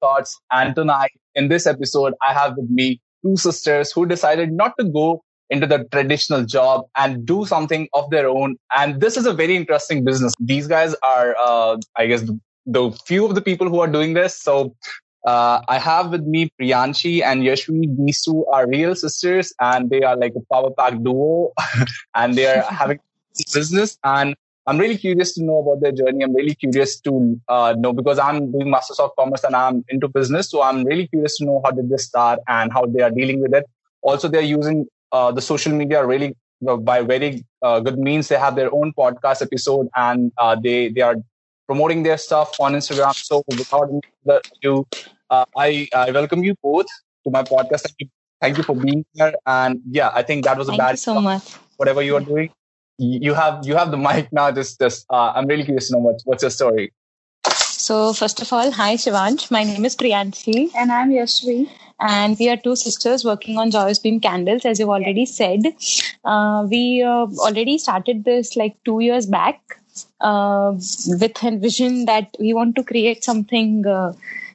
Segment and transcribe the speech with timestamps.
[0.00, 0.38] Thoughts.
[0.50, 4.84] And tonight, in this episode, I have with me two sisters who decided not to
[4.84, 8.56] go into the traditional job and do something of their own.
[8.76, 10.32] And this is a very interesting business.
[10.38, 14.14] These guys are, uh, I guess, the, the, few of the people who are doing
[14.14, 14.40] this.
[14.40, 14.76] So
[15.26, 17.96] uh, I have with me Priyanshi and Yashvi.
[18.06, 21.52] These two are real sisters and they are like a power pack duo
[22.14, 23.00] and they are having
[23.52, 23.98] business.
[24.04, 26.22] And I'm really curious to know about their journey.
[26.22, 30.08] I'm really curious to uh, know because I'm doing Masters of Commerce and I'm into
[30.08, 30.50] business.
[30.50, 33.40] So I'm really curious to know how did this start and how they are dealing
[33.40, 33.64] with it.
[34.02, 36.36] Also, they're using uh, the social media really
[36.82, 38.28] by very uh, good means.
[38.28, 41.16] They have their own podcast episode and uh, they they are
[41.66, 43.14] promoting their stuff on Instagram.
[43.14, 43.88] So without
[44.24, 44.86] further ado,
[45.30, 46.86] uh, I I welcome you both
[47.24, 47.82] to my podcast.
[47.82, 48.08] Thank you,
[48.40, 49.32] thank you for being here.
[49.46, 50.90] And yeah, I think that was a thank bad.
[50.92, 51.54] You so much.
[51.76, 52.50] Whatever you are doing,
[53.00, 54.50] you have you have the mic now.
[54.50, 56.92] Just just uh, I'm really curious to know what what's your story.
[57.46, 59.50] So first of all, hi Shivansh.
[59.50, 60.70] My name is Priyanshi.
[60.76, 61.68] And I'm Yashvi.
[62.00, 65.66] And we are two sisters working on Joyous Beam candles, as you've already said.
[66.24, 69.60] Uh, we uh, already started this like two years back
[70.20, 70.72] uh,
[71.06, 74.12] with a vision that we want to create something uh,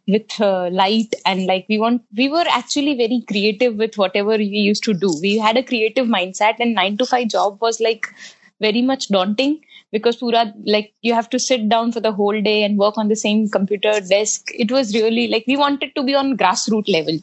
[0.08, 4.45] with uh, light and like we want we were actually very creative with whatever we
[4.45, 8.14] used to do we had a creative mindset and 9 to 5 job was like
[8.61, 9.61] very much daunting
[9.92, 13.08] because pura like you have to sit down for the whole day and work on
[13.08, 14.52] the same computer desk.
[14.53, 17.20] It was really like we wanted to be on grassroots level.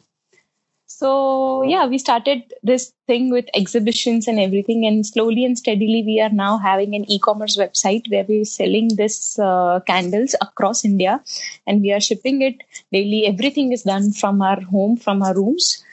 [0.87, 6.19] So yeah we started this thing with exhibitions and everything and slowly and steadily we
[6.21, 11.21] are now having an e-commerce website where we're selling this uh, candles across india
[11.67, 13.25] and we are shipping it daily.
[13.25, 15.83] Everything is done from our home from our rooms.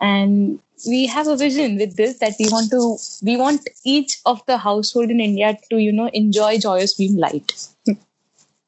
[0.00, 4.44] And we have a vision with this that we want to we want each of
[4.46, 7.52] the household in india to you know enjoy joyous beam light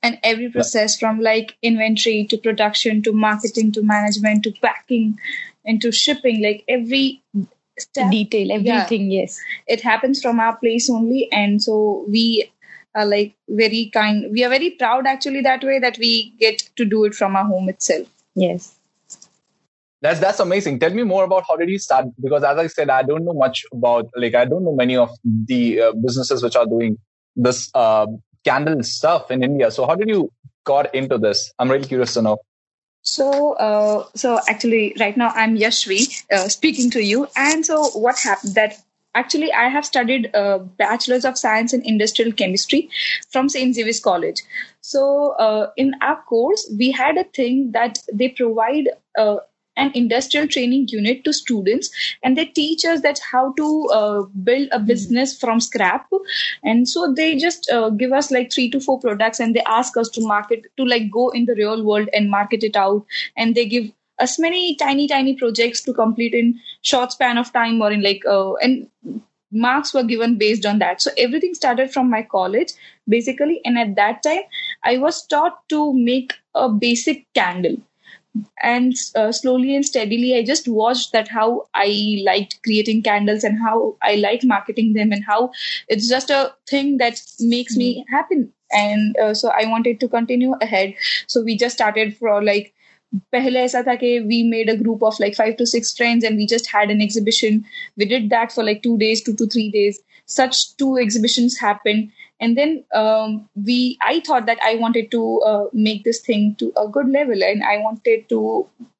[0.03, 5.19] and every process from like inventory to production to marketing to management to packing
[5.65, 7.23] and to shipping like every
[7.79, 9.41] step, detail everything yeah, yes.
[9.67, 11.31] It happens from our place only.
[11.33, 12.51] And so we
[12.95, 14.31] are like very kind.
[14.31, 17.45] We are very proud actually that way that we get to do it from our
[17.45, 18.09] home itself.
[18.35, 18.77] Yes
[20.03, 22.91] that's that's amazing tell me more about how did you start because as i said
[22.91, 26.57] i don't know much about like i don't know many of the uh, businesses which
[26.57, 26.99] are doing
[27.35, 28.07] this uh,
[28.45, 30.31] candle stuff in india so how did you
[30.65, 32.39] got into this i'm really curious to know
[33.05, 37.27] so, uh, so actually, right now I'm Yashvi uh, speaking to you.
[37.37, 38.77] And so, what happened that
[39.15, 42.89] actually I have studied uh, bachelor's of science in industrial chemistry
[43.31, 43.75] from St.
[43.75, 44.41] Xavier's College.
[44.83, 48.89] So, uh, in our course, we had a thing that they provide
[49.19, 49.39] uh,
[49.77, 51.91] an industrial training unit to students
[52.23, 56.09] and they teach us that how to uh, build a business from scrap.
[56.63, 59.97] And so they just uh, give us like three to four products and they ask
[59.97, 63.05] us to market to like go in the real world and market it out.
[63.37, 67.81] And they give us many tiny tiny projects to complete in short span of time
[67.81, 68.89] or in like uh, and
[69.51, 71.01] marks were given based on that.
[71.03, 72.73] So everything started from my college
[73.09, 73.61] basically.
[73.65, 74.43] And at that time
[74.85, 77.77] i was taught to make a basic candle
[78.62, 83.60] and uh, slowly and steadily i just watched that how i liked creating candles and
[83.60, 85.52] how i like marketing them and how
[85.88, 87.80] it's just a thing that makes mm-hmm.
[87.80, 90.94] me happy and uh, so i wanted to continue ahead
[91.28, 92.74] so we just started for like
[93.32, 96.36] पहले ऐसा था कि we made a group of like five to six friends and
[96.36, 97.64] we just had an exhibition
[97.96, 102.12] we did that for like two days two to three days such two exhibitions happened
[102.43, 106.73] and then um, we i thought that i wanted to uh, make this thing to
[106.85, 108.43] a good level and i wanted to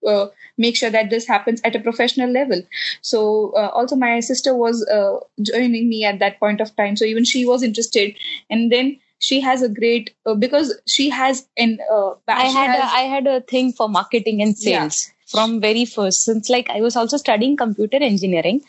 [0.07, 0.27] uh,
[0.59, 2.63] make sure that this happens at a professional level.
[3.01, 6.97] So uh, also my sister was uh, joining me at that point of time.
[6.97, 8.15] So even she was interested.
[8.51, 12.79] And then she has a great uh, because she has an uh, I had has,
[12.79, 15.31] a, I had a thing for marketing and sales yeah.
[15.31, 16.25] from very first.
[16.25, 18.63] Since like I was also studying computer engineering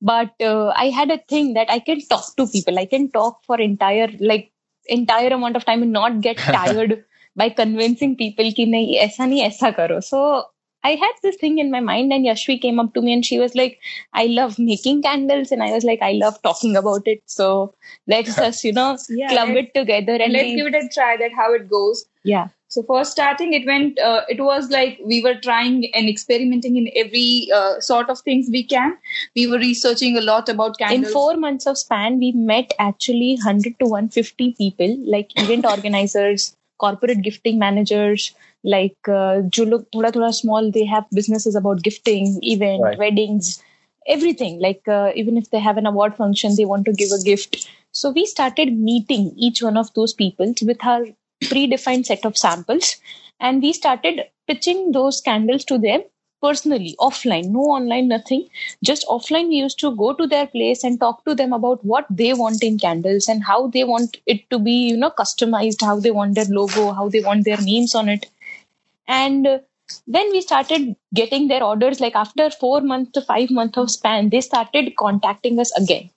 [0.00, 3.42] but uh, i had a thing that i can talk to people i can talk
[3.44, 4.50] for entire like
[4.86, 7.04] entire amount of time and not get tired
[7.36, 10.22] by convincing people ki nahi aisa nahi aisa karo so
[10.84, 13.38] I had this thing in my mind, and Yashvi came up to me and she
[13.38, 13.80] was like,
[14.12, 15.50] I love making candles.
[15.50, 17.22] And I was like, I love talking about it.
[17.26, 17.74] So
[18.06, 21.16] let's just, you know, yeah, club it together and let's we, give it a try
[21.16, 22.04] that how it goes.
[22.22, 22.48] Yeah.
[22.70, 23.98] So for starting, it went.
[23.98, 28.48] Uh, it was like we were trying and experimenting in every uh, sort of things
[28.52, 28.96] we can.
[29.34, 31.06] We were researching a lot about candles.
[31.06, 35.64] In four months of span, we met actually hundred to one fifty people, like event
[35.74, 38.34] organizers, corporate gifting managers,
[38.64, 40.70] like uh, Julo Thoda Thoda Small.
[40.70, 42.98] They have businesses about gifting, event, right.
[42.98, 43.62] weddings,
[44.06, 44.60] everything.
[44.60, 47.66] Like uh, even if they have an award function, they want to give a gift.
[47.92, 51.06] So we started meeting each one of those people with our
[51.44, 52.96] predefined set of samples.
[53.40, 56.02] And we started pitching those candles to them
[56.40, 57.50] personally offline.
[57.50, 58.48] No online nothing.
[58.84, 62.06] Just offline we used to go to their place and talk to them about what
[62.10, 65.98] they want in candles and how they want it to be you know customized how
[66.00, 68.26] they want their logo how they want their names on it.
[69.06, 69.46] And
[70.06, 72.00] then we started getting their orders.
[72.00, 76.10] Like after four months to five months of span they started contacting us again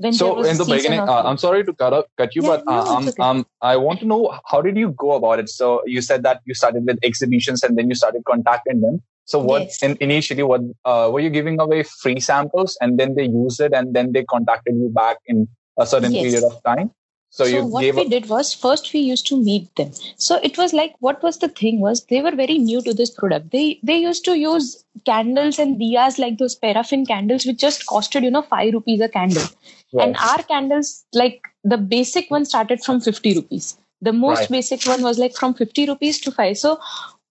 [0.00, 2.60] when so in the beginning uh, i'm sorry to cut, up, cut you yeah, but
[2.66, 3.22] uh, no, um, okay.
[3.22, 6.40] um, i want to know how did you go about it so you said that
[6.46, 9.02] you started with exhibitions and then you started contacting them
[9.32, 9.82] so what yes.
[9.82, 13.72] in, initially what uh, were you giving away free samples and then they used it
[13.72, 15.46] and then they contacted you back in
[15.78, 16.22] a certain yes.
[16.22, 16.90] period of time?
[17.32, 19.92] So, so what we did was first we used to meet them.
[20.16, 23.10] So it was like what was the thing was they were very new to this
[23.10, 23.52] product.
[23.52, 28.24] They they used to use candles and diyas like those paraffin candles which just costed
[28.24, 29.44] you know five rupees a candle,
[29.92, 30.08] right.
[30.08, 33.78] and our candles like the basic one started from fifty rupees.
[34.02, 34.50] The most right.
[34.50, 36.58] basic one was like from fifty rupees to five.
[36.58, 36.80] So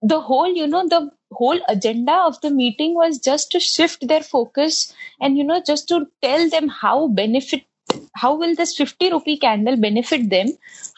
[0.02, 4.24] the whole you know the whole agenda of the meeting was just to shift their
[4.24, 7.66] focus and you know just to tell them how benefit
[8.15, 10.49] how will this 50 rupee candle benefit them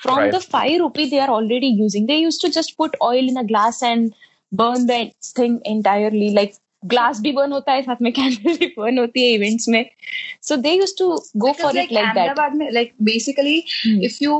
[0.02, 0.32] from right.
[0.32, 3.44] the 5 rupee they are already using they used to just put oil in a
[3.44, 4.14] glass and
[4.52, 5.00] burn the
[5.40, 6.54] thing entirely like
[6.84, 9.84] glass भी burn होता है साथ में candle भी burn होती है events में
[10.48, 11.08] सो दे use to
[11.44, 13.56] go for it like that में like basically
[14.06, 14.36] if you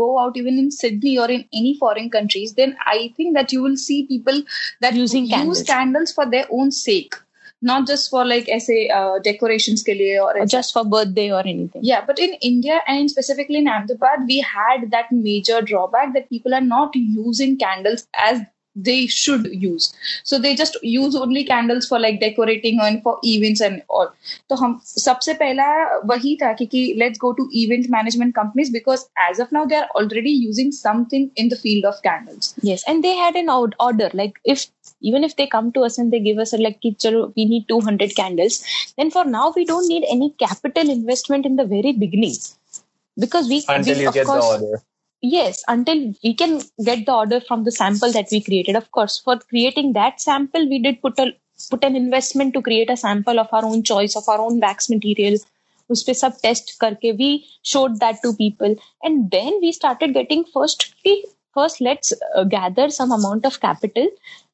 [0.00, 3.62] go out even in Sydney और in any foreign countries then I think that you
[3.64, 4.40] will see people
[4.82, 7.14] that using use candles for their own sec
[7.62, 11.40] not just for like ऐसे uh, decorations के लिए or, or just for birthday or
[11.40, 11.82] anything.
[11.82, 16.54] Yeah, but in India and specifically in Ahmedabad, we had that major drawback that people
[16.54, 18.40] are not using candles as
[18.84, 19.92] they should use
[20.22, 24.08] so they just use only candles for like decorating and for events and all
[24.50, 25.66] तो हम सबसे पहला
[26.06, 29.88] वही था कि let's go to event management companies because as of now they are
[29.96, 33.48] already using something in the field of candles yes and they had an
[33.88, 34.66] order like if
[35.02, 38.14] even if they come to us and they give us a like we need 200
[38.14, 38.64] candles
[38.96, 42.36] then for now we don't need any capital investment in the very beginning
[43.18, 44.82] because we until we, you get course, the order
[45.20, 49.18] yes until we can get the order from the sample that we created of course
[49.18, 51.32] for creating that sample we did put a
[51.70, 54.90] put an investment to create a sample of our own choice of our own wax
[54.96, 55.38] material
[55.90, 57.28] उस पे सब test करके we
[57.64, 60.84] showed that to people and then we started getting first
[61.58, 64.08] first let's uh, gather some amount of capital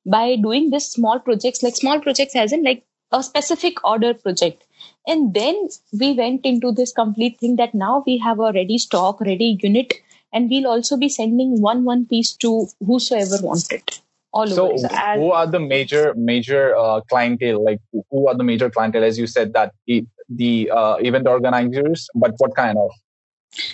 [0.05, 4.63] by doing this small projects like small projects as in like a specific order project
[5.07, 5.67] and then
[5.99, 9.93] we went into this complete thing that now we have a ready stock ready unit
[10.31, 13.99] and we'll also be sending one one piece to whosoever want it
[14.31, 14.77] all so, over.
[14.77, 17.63] So, who are the major major uh, clientele?
[17.63, 17.79] Like,
[18.11, 19.03] who are the major clientele?
[19.03, 22.91] As you said, that the, the uh, event organizers, but what kind of?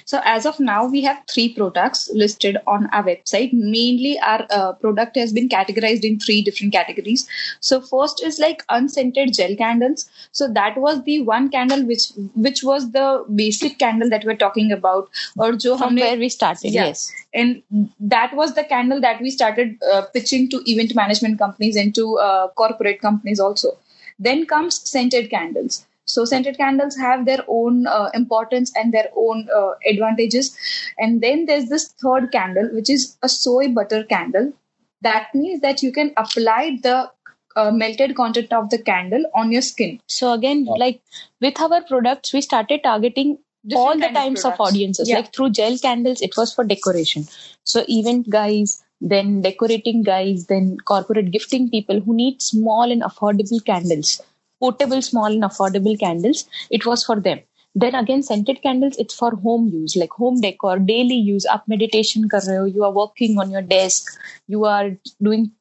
[0.06, 3.54] So as of now, we have three products listed on our website.
[3.54, 7.28] Mainly, our uh, product has been categorized in three different categories.
[7.60, 10.10] So first is like unscented gel candles.
[10.32, 14.72] So that was the one candle which which was the basic candle that we're talking
[14.72, 16.72] about, or jo from where we started.
[16.72, 16.86] Yeah.
[16.86, 17.62] Yes, and
[18.00, 22.18] that was the candle that we started uh, pitching to event management companies and to
[22.18, 23.78] uh, corporate companies also.
[24.18, 25.86] Then comes scented candles.
[26.06, 30.56] So scented candles have their own uh, importance and their own uh, advantages.
[30.98, 34.54] And then there's this third candle, which is a soy butter candle.
[35.02, 37.12] That means that you can apply the
[37.56, 40.00] uh, melted content of the candle on your skin.
[40.08, 41.02] So again, like
[41.42, 45.10] with our products, we started targeting Different all the types of, of audiences.
[45.10, 45.18] Yeah.
[45.18, 47.26] Like through gel candles, it was for decoration.
[47.64, 53.64] So event guys, then decorating guys, then corporate gifting people who need small and affordable
[53.66, 54.22] candles
[54.60, 56.46] portable, small, and affordable candles.
[56.70, 57.40] It was for them.
[57.78, 61.46] Then again, scented candles, it's for home use, like home decor, daily use.
[61.46, 64.14] Up meditation kar rahe ho, you are working on your desk,
[64.48, 65.52] you are doing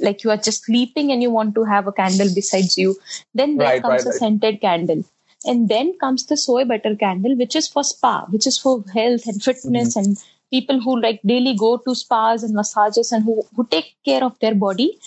[0.00, 2.96] like you are just sleeping and you want to have a candle besides you.
[3.34, 4.18] Then there right, comes right, a right.
[4.18, 5.04] scented candle.
[5.44, 9.26] And then comes the soy butter candle, which is for spa, which is for health
[9.26, 10.10] and fitness mm-hmm.
[10.10, 14.24] and people who like daily go to spas and massages and who, who take care
[14.24, 14.98] of their body.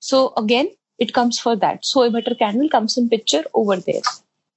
[0.00, 1.84] So again, it comes for that.
[1.84, 4.02] Soy butter candle comes in picture over there.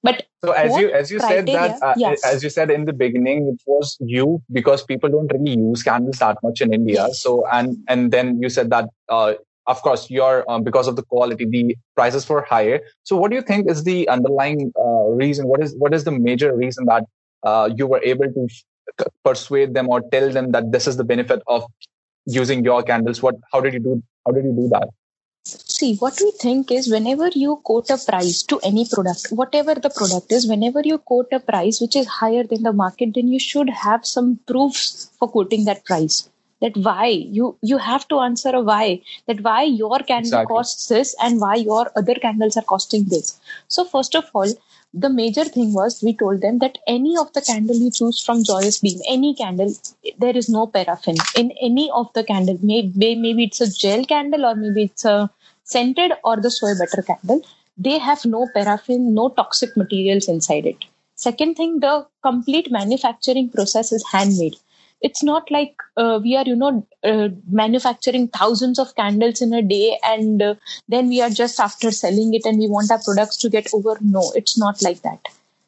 [0.02, 2.24] But so as you as you criteria, said that uh, yes.
[2.24, 6.18] as you said in the beginning, it was you because people don't really use candles
[6.18, 7.06] that much in India.
[7.06, 7.20] Yes.
[7.22, 9.34] So and and then you said that uh,
[9.66, 12.80] of course your um, because of the quality the prices were higher.
[13.02, 15.46] So what do you think is the underlying uh, reason?
[15.46, 17.04] What is what is the major reason that
[17.42, 18.48] uh, you were able to
[19.22, 21.64] persuade them or tell them that this is the benefit of
[22.24, 23.22] using your candles?
[23.22, 24.88] What how did you do how did you do that?
[25.44, 29.90] See, what we think is whenever you quote a price to any product, whatever the
[29.90, 33.38] product is, whenever you quote a price which is higher than the market, then you
[33.38, 36.28] should have some proofs for quoting that price.
[36.62, 40.54] that why you you have to answer a why that why your candle exactly.
[40.54, 43.30] costs this and why your other candles are costing this
[43.76, 44.52] so first of all
[44.92, 48.42] the major thing was we told them that any of the candle you choose from
[48.42, 49.72] joyous beam any candle
[50.18, 51.16] there is no paraffin.
[51.36, 55.30] In any of the candle maybe maybe it's a gel candle or maybe it's a
[55.62, 57.40] scented or the soy butter candle
[57.78, 60.84] they have no paraffin no toxic materials inside it.
[61.14, 64.56] Second thing the complete manufacturing process is handmade
[65.00, 69.62] it's not like uh, we are you know uh, manufacturing thousands of candles in a
[69.62, 70.54] day and uh,
[70.88, 73.96] then we are just after selling it and we want our products to get over.
[74.00, 75.20] No it's not like that.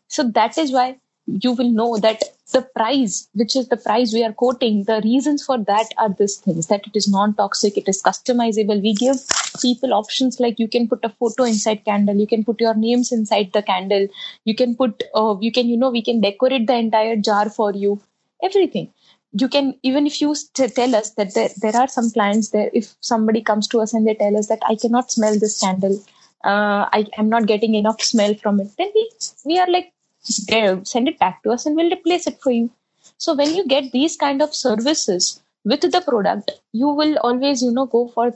[0.08, 2.22] So that is why you will know that
[2.52, 6.36] the price which is the price we are quoting the reasons for that are these
[6.36, 8.82] things that it is non-toxic it is customizable.
[8.82, 9.16] We give
[9.62, 13.12] people options like you can put a photo inside candle you can put your names
[13.12, 14.06] inside the candle
[14.44, 17.72] you can put uh, you can you know we can decorate the entire jar for
[17.72, 18.00] you
[18.42, 18.92] everything
[19.32, 22.94] you can even if you tell us that there, there are some clients there if
[23.00, 25.98] somebody comes to us and they tell us that i cannot smell this candle.
[26.44, 29.10] Uh, i am not getting enough smell from it then we
[29.44, 32.70] we are like send it back to us and we'll replace it for you.
[33.18, 37.70] So when you get these kind of services with the product you will always you
[37.70, 38.32] know go for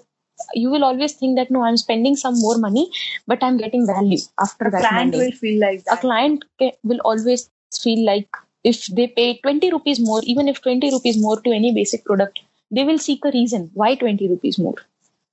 [0.55, 2.91] you will always think that no i'm spending some more money
[3.27, 5.99] but i'm getting value after a that client will feel like that.
[5.99, 6.45] a client
[6.85, 7.51] will always
[7.83, 8.29] feel like
[8.71, 12.41] if they pay 20 rupees more even if 20 rupees more to any basic product
[12.71, 14.75] they will seek a reason why 20 rupees more.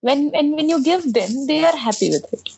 [0.02, 2.50] When when, when you give them they are happy with it.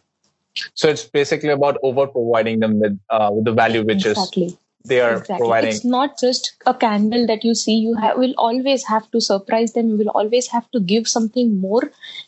[0.74, 4.46] So it's basically about over providing them with uh, with the value which exactly.
[4.48, 5.38] is they are exactly.
[5.44, 5.70] providing.
[5.76, 9.74] It's not just a candle that you see you ha- will always have to surprise
[9.74, 11.84] them you will always have to give something more.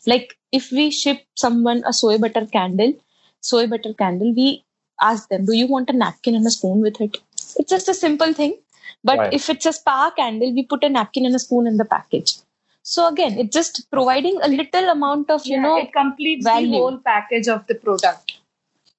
[0.06, 2.94] Like if we ship someone a soy butter candle
[3.40, 4.64] soy butter candle we
[5.00, 7.18] ask them do you want a napkin and a spoon with it
[7.56, 8.58] it's just a simple thing.
[9.04, 9.32] But right.
[9.32, 12.34] if it's a spa candle, we put a napkin and a spoon in the package.
[12.82, 16.70] So again, it's just providing a little amount of you yeah, know it completes value.
[16.70, 18.38] the whole package of the product.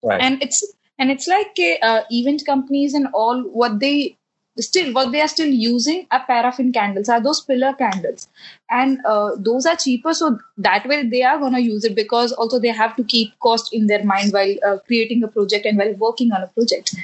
[0.04, 0.22] Right.
[0.22, 0.64] And it's
[1.00, 4.18] and it's like uh, event companies and all what they
[4.62, 8.28] still what they are still using are paraffin candles are those pillar candles
[8.70, 12.32] and uh, those are cheaper so that way they are going to use it because
[12.34, 15.78] also they have to keep cost in their mind while uh, creating a project and
[15.78, 16.96] while working on a project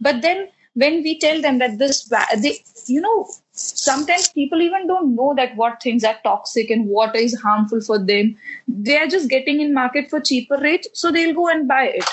[0.00, 0.48] but then
[0.80, 1.98] when we tell them that this
[2.42, 2.52] they
[2.86, 3.16] you know
[3.52, 7.98] sometimes people even don't know that what things are toxic and what is harmful for
[7.98, 8.36] them.
[8.68, 12.04] They are just getting in market for cheaper rate so they'll go and buy it.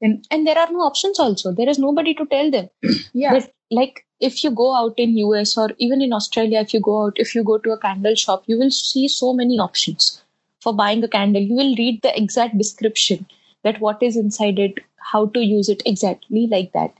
[0.00, 1.52] And and there are no options also.
[1.52, 2.70] There is nobody to tell them.
[3.12, 3.34] Yeah.
[3.34, 6.94] But like if you go out in us or even in australia if you go
[7.04, 10.22] out if you go to a candle shop you will see so many options
[10.60, 11.42] for buying a candle.
[11.42, 13.26] You will read the exact description
[13.64, 16.94] that what is inside it how to use it exactly like that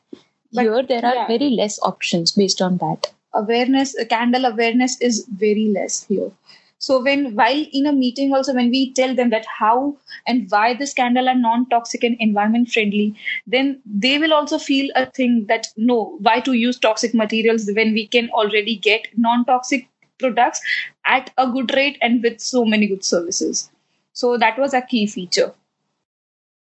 [0.55, 1.27] but here there are yeah.
[1.27, 3.13] very less options based on that.
[3.35, 6.31] Awareness candle awareness is very less here.
[6.79, 9.97] So when while in a meeting also when we tell them that how
[10.27, 13.15] and why this candle are non-toxic and environment friendly
[13.47, 17.95] then they will also feel a thing that no why to use toxic materials when
[17.95, 20.61] we can already get non-toxic products
[21.07, 23.71] at a good rate and with so many good services.
[24.13, 25.53] So that was a key feature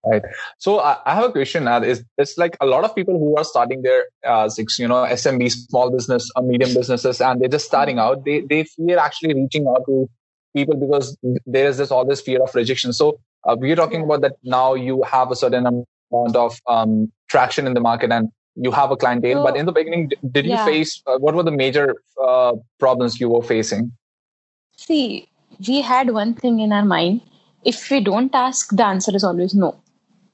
[0.04, 0.22] Right.
[0.58, 1.68] So I, I have a question.
[1.68, 4.88] Uh, is it's like a lot of people who are starting their uh, six, you
[4.88, 8.24] know, SMB, small business, or uh, medium businesses, and they're just starting out.
[8.24, 10.10] They they fear actually reaching out to
[10.56, 11.16] people because
[11.46, 12.92] there is this all this fear of rejection.
[12.92, 14.74] So uh, we're talking about that now.
[14.74, 18.96] You have a certain amount of um, traction in the market and you have a
[18.96, 19.38] clientele.
[19.38, 20.66] So, but in the beginning, did, did yeah.
[20.66, 23.92] you face uh, what were the major uh, problems you were facing?
[24.76, 25.28] See,
[25.66, 27.20] we had one thing in our mind.
[27.64, 29.81] If we don't ask, the answer is always no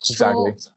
[0.02, 0.54] Exactly.
[0.58, 0.70] So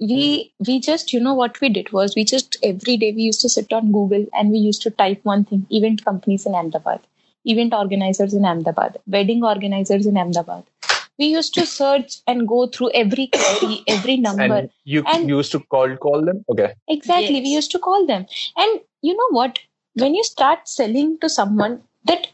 [0.00, 3.40] we we just you know what we did was we just every day we used
[3.42, 7.00] to sit on Google and we used to type one thing: event companies in Ahmedabad,
[7.44, 10.64] event organizers in Ahmedabad, wedding organizers in Ahmedabad.
[11.18, 14.42] We used to search and go through every query, every number.
[14.42, 16.72] And you and used to call call them, okay?
[16.88, 17.44] Exactly, yes.
[17.44, 18.24] we used to call them.
[18.56, 19.58] And you know what?
[19.94, 22.28] When you start selling to someone, that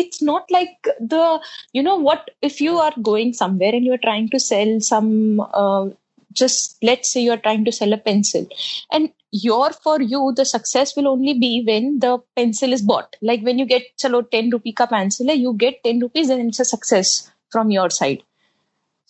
[0.00, 1.40] it's not like the
[1.72, 5.86] you know what if you are going somewhere and you're trying to sell some uh,
[6.32, 8.46] just let's say you're trying to sell a pencil
[8.92, 13.16] and your for you the success will only be when the pencil is bought.
[13.22, 16.60] Like when you get chalo 10 rupee ka pencil you get 10 rupees then it's
[16.60, 18.22] a success from your side.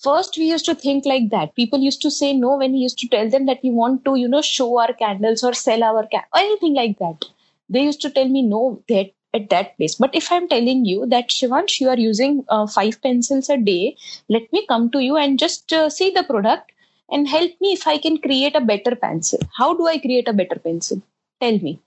[0.02, 1.54] First we used to think like that.
[1.54, 4.16] People used to say no when we used to tell them that we want to
[4.16, 7.24] you know show our candles or sell our ca- anything like that.
[7.68, 9.94] They used to tell me no that at that place.
[9.94, 13.96] But if I'm telling you that Shivansh, you are using uh, five pencils a day,
[14.28, 16.72] let me come to you and just uh, see the product
[17.10, 19.40] and help me if I can create a better pencil.
[19.56, 21.02] How do I create a better pencil?
[21.40, 21.80] Tell me.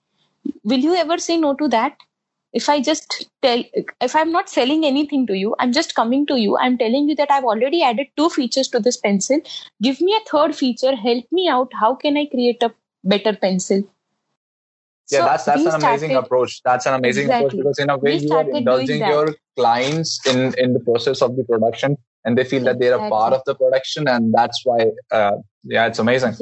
[0.63, 1.97] Will you ever say no to that?
[2.59, 3.63] if i just tell
[4.07, 7.15] if i'm not selling anything to you i'm just coming to you i'm telling you
[7.15, 9.39] that i've already added two features to this pencil
[9.81, 12.73] give me a third feature help me out how can i create a
[13.03, 13.83] better pencil
[15.11, 16.61] yeah So that's that's an amazing started- approach.
[16.63, 20.73] That's an amazing approach because in a way you are indulging your clients in in
[20.73, 24.07] the process of the production and they feel that they're a part of the production
[24.07, 26.35] and that's why uh, yeah it's amazing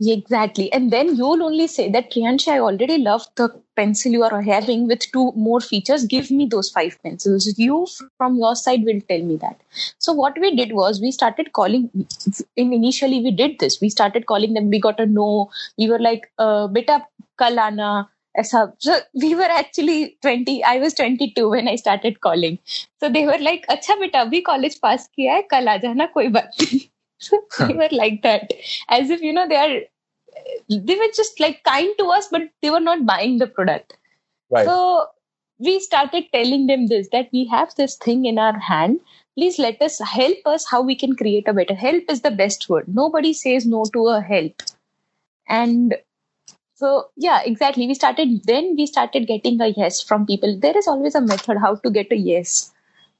[0.00, 0.72] Yeah, exactly.
[0.72, 4.86] And then you'll only say that Priyanshi, I already love the pencil you are having
[4.86, 6.04] with two more features.
[6.04, 7.52] Give me those five pencils.
[7.58, 9.60] You from your side will tell me that.
[9.98, 11.90] So what we did was we started calling
[12.56, 13.80] in initially we did this.
[13.80, 15.50] We started calling them, we got a no.
[15.76, 17.04] We were like, uh beta
[17.38, 17.58] kal
[18.37, 18.39] aana.
[18.39, 22.59] ऐसा so we were actually 20 i was 22 when i started calling
[22.99, 26.27] so they were like अच्छा बेटा अभी college pass किया है कल आ जाना कोई
[26.27, 26.79] बात नहीं
[27.17, 28.53] so they were like that
[28.89, 29.81] as if you know they are
[30.69, 33.97] they were just like kind to us but they were not buying the product
[34.51, 35.07] right so
[35.59, 38.99] we started telling them this that we have this thing in our hand
[39.35, 42.69] please let us help us how we can create a better help is the best
[42.69, 44.61] word nobody says no to a help
[45.47, 45.95] and
[46.78, 47.86] so yeah exactly.
[47.86, 50.58] We started then we started getting a yes from people.
[50.58, 52.72] There is always a method how to get a yes.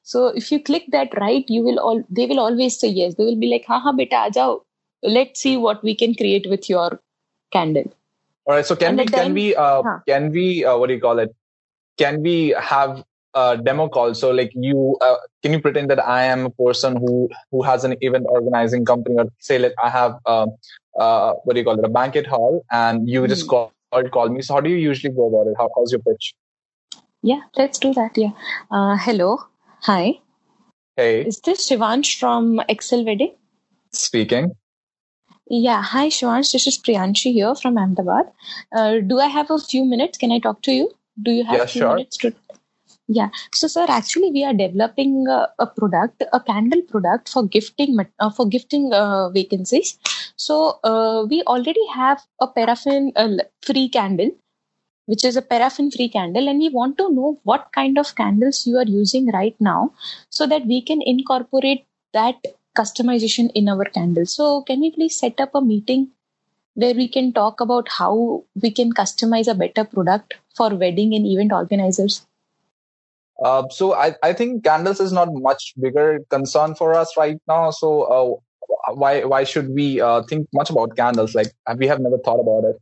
[0.03, 3.15] So if you click that right you will all they will always say yes.
[3.15, 4.63] They will be like ha ha beta aa jao.
[5.03, 7.01] Let's see what we can create with your
[7.53, 7.91] candle.
[8.47, 9.99] All right so can And we can end- we uh, Huh.
[10.07, 11.35] can we uh, what do you call it?
[11.99, 14.15] Can we have a demo call?
[14.15, 17.85] So like you uh, can you pretend that i am a person who who has
[17.89, 20.51] an event organizing company or say like i have um,
[20.99, 23.49] uh, what do you call it a banquet hall and you just Hmm.
[23.55, 23.73] call
[24.19, 24.43] call me.
[24.43, 25.57] So how do you usually go about it?
[25.59, 26.35] How, how's your pitch?
[27.23, 28.33] Yeah let's do that yeah.
[28.71, 29.39] Uh, hello.
[29.83, 30.21] Hi.
[30.97, 31.23] Hey.
[31.33, 33.35] Is this shivansh from excel wedding?
[33.93, 34.51] Speaking.
[35.51, 38.31] Yeah hi shivansh this is priyanshi here from ahmedabad.
[38.73, 40.19] Uh, do i have a few minutes?
[40.19, 40.91] Can i talk to you?
[41.29, 41.95] Do you have Yeah, a few sure.
[41.97, 42.35] minutes to
[43.17, 43.31] yeah.
[43.55, 48.31] So sir actually we are developing uh, a product a candle product for gifting uh,
[48.31, 49.97] for gifting uh, vacancies
[50.39, 54.31] so uh, we already have a paraffin uh, free candle
[55.07, 58.67] which is a paraffin free candle and we want to know what kind of candles
[58.67, 59.93] you are using right now
[60.31, 62.37] so that we can incorporate that
[62.77, 66.09] customization in our candles so can we please set up a meeting
[66.75, 71.27] where we can talk about how we can customize a better product for wedding and
[71.27, 72.25] event organizers
[73.49, 77.71] Uh, so I, I think candles is not much bigger concern for us right now.
[77.71, 78.31] So uh,
[78.95, 81.35] why why should we uh, think much about candles?
[81.35, 82.77] Like we have never thought about it.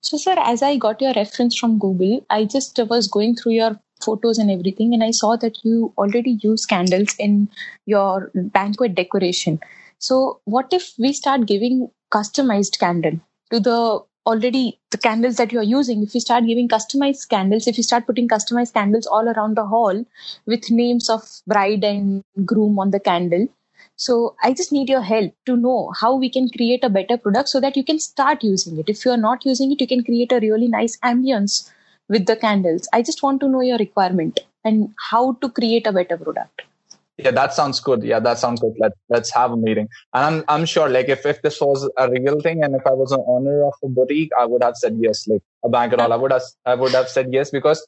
[0.00, 3.80] So, sir, as I got your reference from Google, I just was going through your
[4.00, 7.48] photos and everything, and I saw that you already use candles in
[7.86, 9.60] your banquet decoration.
[9.98, 13.18] So, what if we start giving customized candle
[13.50, 16.02] to the already the candles that you are using?
[16.02, 19.66] If you start giving customized candles, if you start putting customized candles all around the
[19.66, 20.04] hall
[20.46, 23.48] with names of bride and groom on the candle,
[23.96, 27.48] so I just need your help to know how we can create a better product
[27.48, 28.90] so that you can start using it.
[28.90, 31.70] If you are not using it, you can create a really nice ambience
[32.08, 32.88] with the candles.
[32.92, 36.62] I just want to know your requirement and how to create a better product.
[37.18, 38.02] Yeah, that sounds good.
[38.02, 38.74] Yeah, that sounds good.
[38.78, 39.88] Let let's have a meeting.
[40.12, 42.92] And I'm I'm sure like if, if this was a real thing and if I
[42.92, 45.26] was an owner of a boutique, I would have said yes.
[45.26, 47.86] Like a bank banquet hall, I would have I would have said yes because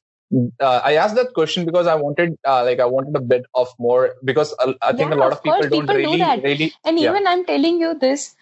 [0.61, 3.69] uh, I asked that question because I wanted uh, like I wanted a bit of
[3.79, 6.19] more because uh, I think Yeah, a lot of of people don't people do really
[6.19, 6.43] that.
[6.43, 7.11] really And Yeah.
[7.11, 8.37] even I'm telling you this,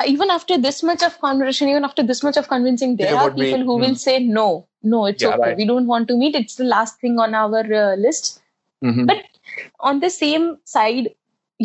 [0.00, 3.14] uh, even after this much of conversation, even after this much of convincing, there They
[3.14, 3.80] are would be- people who mm.
[3.80, 5.38] will say no, no, it's Yeah, okay.
[5.38, 5.56] right.
[5.56, 6.34] We don't want to meet.
[6.34, 8.40] It's the last thing on our uh, list.
[8.84, 9.06] Mhm.
[9.06, 9.24] But
[9.80, 11.14] on the same side,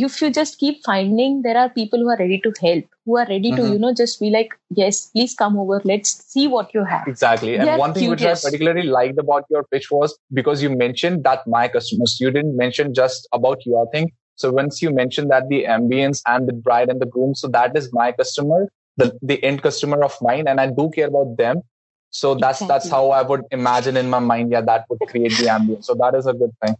[0.05, 3.25] if you just keep finding, there are people who are ready to help, who are
[3.29, 3.71] ready to, Mhm.
[3.73, 5.81] you know, just be like, yes, please come over.
[5.83, 7.07] Let's see what you have.
[7.07, 7.57] Exactly.
[7.57, 11.23] They And one thing which I particularly liked about your pitch was because you mentioned
[11.23, 14.11] that my customers, you didn't mention just about your thing.
[14.35, 17.75] So once you mentioned that the ambience and the bride and the groom, so that
[17.75, 21.61] is my customer, the, the end customer of mine, and I do care about them.
[22.09, 24.51] So that's that's how I would imagine in my mind.
[24.51, 25.85] Yeah, that would create the ambience.
[25.85, 26.75] So that is a good thing.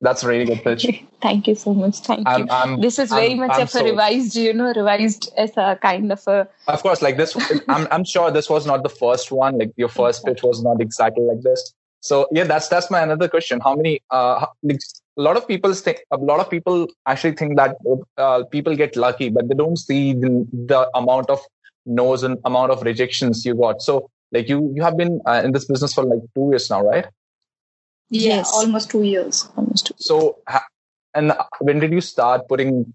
[0.00, 0.86] That's a really good pitch.
[1.22, 2.00] Thank you so much.
[2.00, 2.34] Thank you.
[2.34, 5.56] I'm, I'm, this is very I'm- much I'm of a revised, you know, revised as
[5.56, 7.36] a kind of a of course like this
[7.68, 10.80] I'm, I'm sure this was not the first one like your first pitch was not
[10.80, 14.78] exactly like this so yeah that's that's my another question how many uh like,
[15.16, 17.76] a lot of people think a lot of people actually think that
[18.16, 21.40] uh, people get lucky but they don't see the, the amount of
[21.86, 25.52] no's and amount of rejections you got so like you you have been uh, in
[25.52, 27.06] this business for like two years now right
[28.10, 28.52] Yeah, Yes.
[28.52, 29.48] almost two years.
[29.56, 29.94] almost two.
[29.98, 30.38] so
[31.14, 32.94] and when did you start putting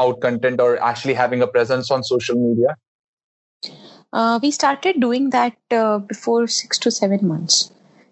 [0.00, 2.76] out content or actually having a presence on social media
[4.12, 7.70] Uh, we started doing that uh, before six to seven months.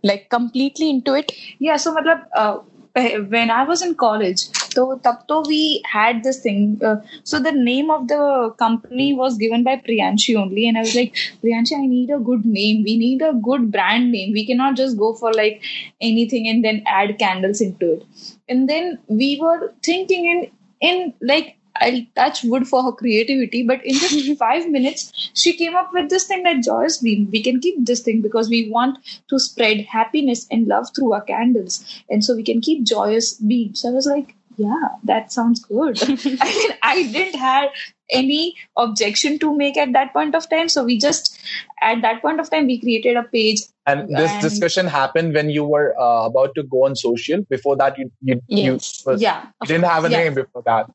[0.08, 1.30] like completely into it
[1.66, 2.56] yeah so matlab, uh,
[2.94, 4.38] when I was in college,
[4.72, 6.80] so tab we had this thing.
[6.84, 10.94] Uh, so the name of the company was given by Priyanshi only, and I was
[10.94, 12.84] like, Priyanshi, I need a good name.
[12.84, 14.32] We need a good brand name.
[14.32, 15.60] We cannot just go for like
[16.00, 18.06] anything and then add candles into it.
[18.48, 23.66] And then we were thinking in in like I'll touch wood for her creativity.
[23.66, 27.28] But in just five minutes, she came up with this thing that Joyous Beam.
[27.30, 31.22] We can keep this thing because we want to spread happiness and love through our
[31.22, 31.84] candles.
[32.08, 33.74] And so we can keep Joyous Beam.
[33.74, 36.00] So I was like, yeah, that sounds good.
[36.02, 37.70] I mean, I didn't have
[38.10, 40.68] any objection to make at that point of time.
[40.68, 41.38] So we just,
[41.80, 43.62] at that point of time, we created a page.
[43.86, 47.42] And this and discussion happened when you were uh, about to go on social.
[47.42, 49.02] Before that, you you, yes.
[49.04, 49.46] you, was, yeah.
[49.62, 50.18] you didn't have a yeah.
[50.18, 50.90] name before that.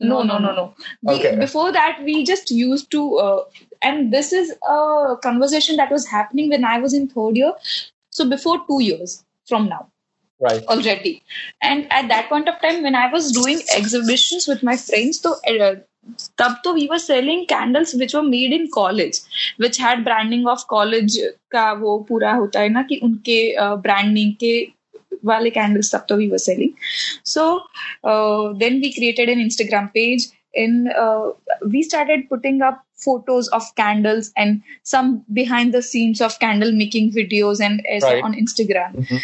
[0.00, 0.74] No, no, no, no.
[1.12, 1.34] Okay.
[1.36, 3.44] before that, we just used to, uh,
[3.82, 7.52] and this is a conversation that was happening when I was in third year.
[8.10, 9.88] So before two years from now.
[10.40, 10.62] Right.
[10.66, 11.22] Already.
[11.60, 15.34] And at that point of time, when I was doing exhibitions with my friends, so
[15.50, 15.74] uh,
[16.38, 19.20] तब तो we were selling candles which were made in college
[19.60, 21.18] which had branding of college
[21.50, 24.52] का वो पूरा होता है ना कि उनके ब्रांडिंग uh, के
[25.23, 26.75] wale candles stuff we were selling.
[27.23, 27.63] So
[28.03, 31.31] uh, then we created an Instagram page and uh,
[31.67, 37.11] we started putting up photos of candles and some behind the scenes of candle making
[37.11, 38.23] videos and right.
[38.23, 38.95] on Instagram.
[38.95, 39.17] Mm-hmm.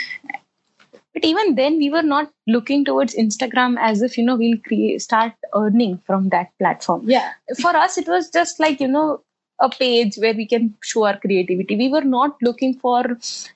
[1.14, 5.02] But even then, we were not looking towards Instagram as if you know we'll create
[5.02, 7.02] start earning from that platform.
[7.10, 7.32] Yeah,
[7.62, 9.22] for us, it was just like you know
[9.62, 11.76] a page where we can show our creativity.
[11.76, 13.04] We were not looking for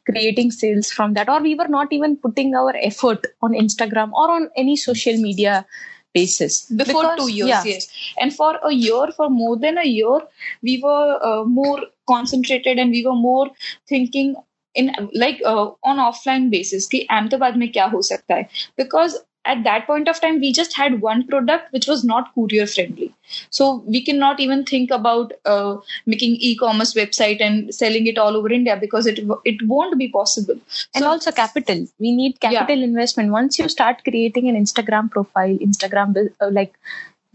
[0.09, 4.31] creating sales from that, or we were not even putting our effort on Instagram or
[4.31, 5.65] on any social media
[6.13, 7.63] basis before because, two years yeah.
[7.65, 7.87] yes
[8.21, 10.19] and for a year for more than a year
[10.61, 13.49] we were uh, more concentrated and we were more
[13.87, 14.35] thinking
[14.75, 18.47] in like uh, on offline basis ki ahmedabad mein kya ho sakta hai
[18.83, 22.65] because at that point of time we just had one product which was not courier
[22.65, 23.13] friendly.
[23.49, 28.51] So we cannot even think about uh, making e-commerce website and selling it all over
[28.51, 30.60] india because it it won't be possible.
[30.95, 31.88] And so, also capital.
[31.99, 32.86] We need capital yeah.
[32.86, 33.32] investment.
[33.32, 36.73] Once you start creating an instagram profile instagram uh, like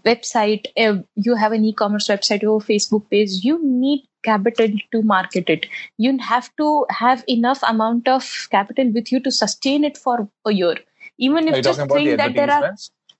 [0.04, 5.48] website uh, you have an e-commerce website or facebook page you need capital to market
[5.48, 5.66] it.
[5.96, 10.52] You have to have enough amount of capital with you to sustain it for a
[10.52, 10.76] year
[11.18, 12.74] even if just think that there are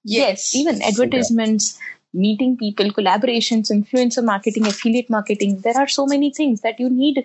[0.04, 1.84] yes even advertisements okay.
[2.24, 7.24] meeting people collaborations influencer marketing affiliate marketing there are so many things that you need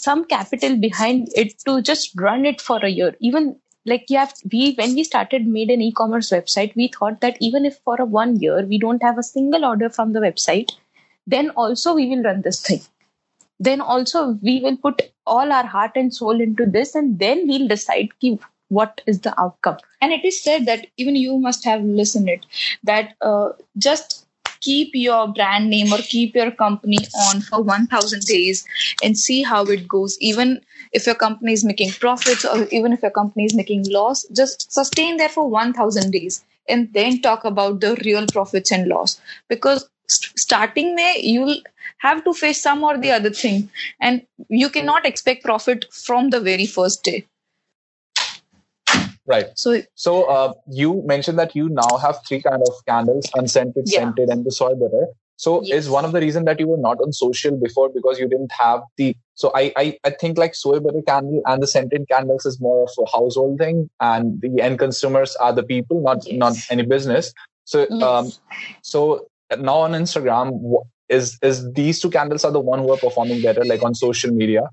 [0.00, 3.14] some capital behind it to just run it for a year.
[3.20, 7.36] Even like you have we when we started made an e-commerce website we thought that
[7.40, 10.72] even if for a one year we don't have a single order from the website
[11.26, 12.80] then also we will run this thing.
[13.58, 17.68] Then also we will put all our heart and soul into this and then we'll
[17.68, 18.38] decide ki,
[18.70, 19.78] what is the outcome.
[20.00, 22.46] And it is said that even you must have listened it
[22.84, 24.26] that uh, just
[24.60, 28.66] keep your brand name or keep your company on for 1000 days
[29.02, 30.18] and see how it goes.
[30.20, 30.60] Even
[30.92, 34.72] if your company is making profits or even if your company is making loss just
[34.72, 39.20] sustain there for 1000 days and then talk about the real profits and loss.
[39.48, 41.56] Because st- starting may you'll
[41.98, 46.40] have to face some or the other thing and you cannot expect profit from the
[46.40, 47.26] very first day
[49.30, 49.46] Right.
[49.54, 54.00] So, so uh, you mentioned that you now have three kind of candles: unscented, yeah.
[54.00, 55.06] scented, and the soy butter.
[55.36, 55.84] So, yes.
[55.84, 58.50] is one of the reason that you were not on social before because you didn't
[58.50, 59.16] have the.
[59.34, 62.82] So, I, I I think like soy butter candle and the scented candles is more
[62.82, 66.36] of a household thing, and the end consumers are the people, not yes.
[66.36, 67.32] not any business.
[67.66, 68.02] So, yes.
[68.02, 68.32] um,
[68.82, 70.60] so now on Instagram,
[71.08, 74.32] is is these two candles are the one who are performing better, like on social
[74.32, 74.68] media?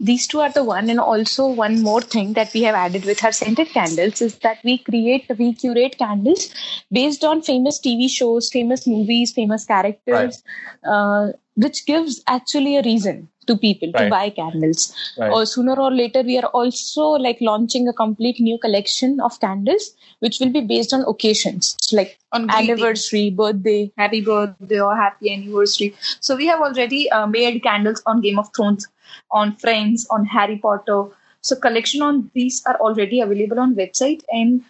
[0.00, 3.22] These two are the one and also one more thing that we have added with
[3.24, 6.52] our scented candles is that we create we curate candles
[6.92, 10.42] based on famous tv shows famous movies famous characters
[10.84, 10.92] right.
[10.92, 14.04] uh, which gives actually a reason to people right.
[14.04, 15.32] to buy candles right.
[15.32, 19.94] or sooner or later we are also like launching a complete new collection of candles
[20.20, 25.94] which will be based on occasions like on anniversary birthday happy birthday or happy anniversary
[26.20, 28.86] so we have already uh, made candles on game of thrones
[29.30, 31.04] on Friends, on Harry Potter.
[31.40, 34.64] So collection on these are already available on website and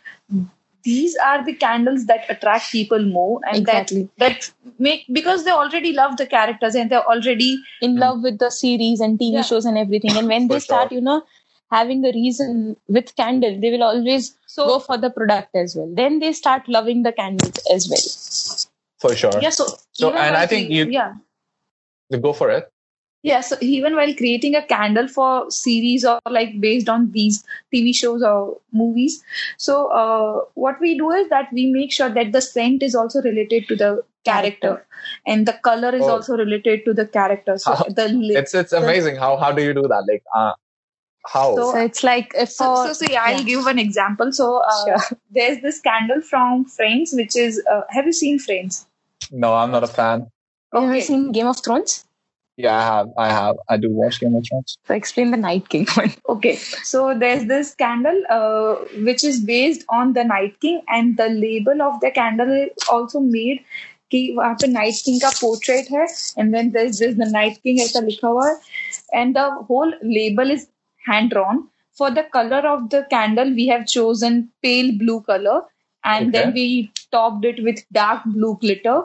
[0.84, 4.08] these are the candles that attract people more and exactly.
[4.18, 8.00] that that make because they already love the characters and they're already in mm.
[8.04, 9.42] love with the series and TV yeah.
[9.42, 10.16] shows and everything.
[10.16, 11.24] And when they start, you know,
[11.70, 15.90] having a reason with candle, they will always so, go for the product as well.
[15.92, 18.06] Then they start loving the candles as well.
[18.98, 19.38] For sure.
[19.40, 19.50] Yeah.
[19.50, 21.14] So so and I think you yeah.
[22.22, 22.72] Go for it
[23.22, 27.92] Yeah, so even while creating a candle for series or like based on these TV
[27.92, 29.22] shows or movies,
[29.56, 33.20] so uh, what we do is that we make sure that the scent is also
[33.22, 34.86] related to the character,
[35.26, 36.10] and the color is Oh.
[36.16, 37.58] also related to the character.
[37.58, 40.04] So How- the li- It's it's amazing how how do you do that?
[40.08, 40.52] Like uh,
[41.26, 41.56] how?
[41.56, 43.42] So- So it's like if So, for so see, I'll yeah.
[43.52, 44.32] give an example.
[44.32, 45.18] So uh, Sure.
[45.32, 48.86] there's this candle from Friends, which is uh, have you seen Friends?
[49.32, 50.28] no, I'm not a fan.
[50.72, 52.04] Have you seen Game of Thrones?
[52.57, 53.07] Yeah, I have.
[53.17, 53.55] I have.
[53.67, 54.77] I do watch Game of Thrones.
[54.87, 56.11] So explain the Night King one.
[56.29, 58.75] Okay, so there's this candle uh,
[59.07, 63.19] which is based on the Night King, and the label of the candle is also
[63.19, 63.65] made
[64.11, 66.05] कि वहाँ पे night king का portrait है
[66.39, 70.51] and then this this the night king ऐसा लिखा हुआ है and the whole label
[70.51, 70.67] is
[71.09, 71.67] hand drawn
[71.99, 75.57] for the color of the candle we have chosen pale blue color
[76.03, 76.53] and then Okay.
[76.55, 78.95] we topped it with dark blue glitter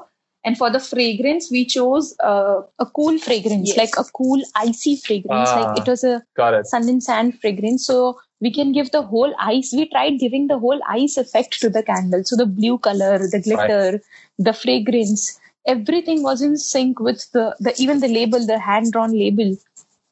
[0.46, 3.78] and for the fragrance we chose uh, A cool fragrance, Yes.
[3.78, 5.50] like a cool icy fragrance.
[5.54, 5.60] Ah.
[5.62, 6.68] Like it was a it.
[6.68, 7.86] sun and sand fragrance.
[7.86, 9.72] So we can give the whole ice.
[9.74, 12.24] We tried giving the whole ice effect to the candle.
[12.26, 14.02] So the blue color, the glitter,
[14.38, 19.12] the fragrance, everything was in sync with the, the even the label, the hand drawn
[19.18, 19.56] label.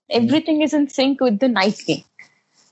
[0.09, 2.03] Everything is in sync with the Night King.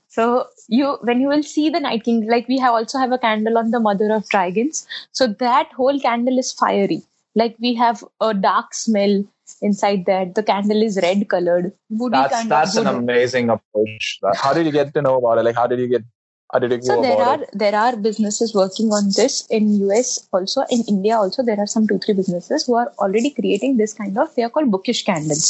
[0.08, 3.18] So you when you will see the Night King, like we have also have a
[3.18, 4.86] candle on the Mother of Dragons.
[5.12, 7.02] So that whole candle is fiery.
[7.34, 9.24] Like we have a dark smell
[9.62, 10.34] inside that.
[10.34, 11.72] The candle is red colored.
[11.88, 14.20] woody That's kind that's of an amazing approach.
[14.36, 15.44] How did you get to know about it?
[15.44, 16.04] Like, how did you get?
[16.52, 17.50] How did you So there are it?
[17.52, 21.86] there are businesses working on this in US also in India also there are some
[21.86, 25.46] two three businesses who are already creating this kind of they are called bookish candles.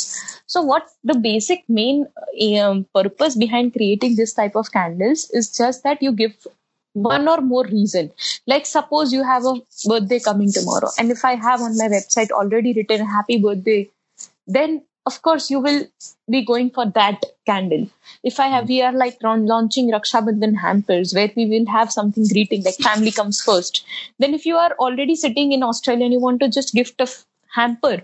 [0.46, 2.06] So what the basic main
[2.60, 6.34] um, purpose behind creating this type of candles is just that you give
[6.94, 8.12] one or more reason.
[8.46, 9.55] Like suppose you have a
[9.87, 13.88] birthday coming tomorrow and if I have on my website already written happy birthday
[14.46, 15.85] then of course you will
[16.31, 17.87] be going for that candle
[18.31, 21.92] if i have we are like laun- launching raksha bandhan hampers where we will have
[21.96, 23.83] something greeting like family comes first
[24.18, 27.09] then if you are already sitting in australia and you want to just gift a
[27.11, 27.24] f-
[27.59, 27.96] hamper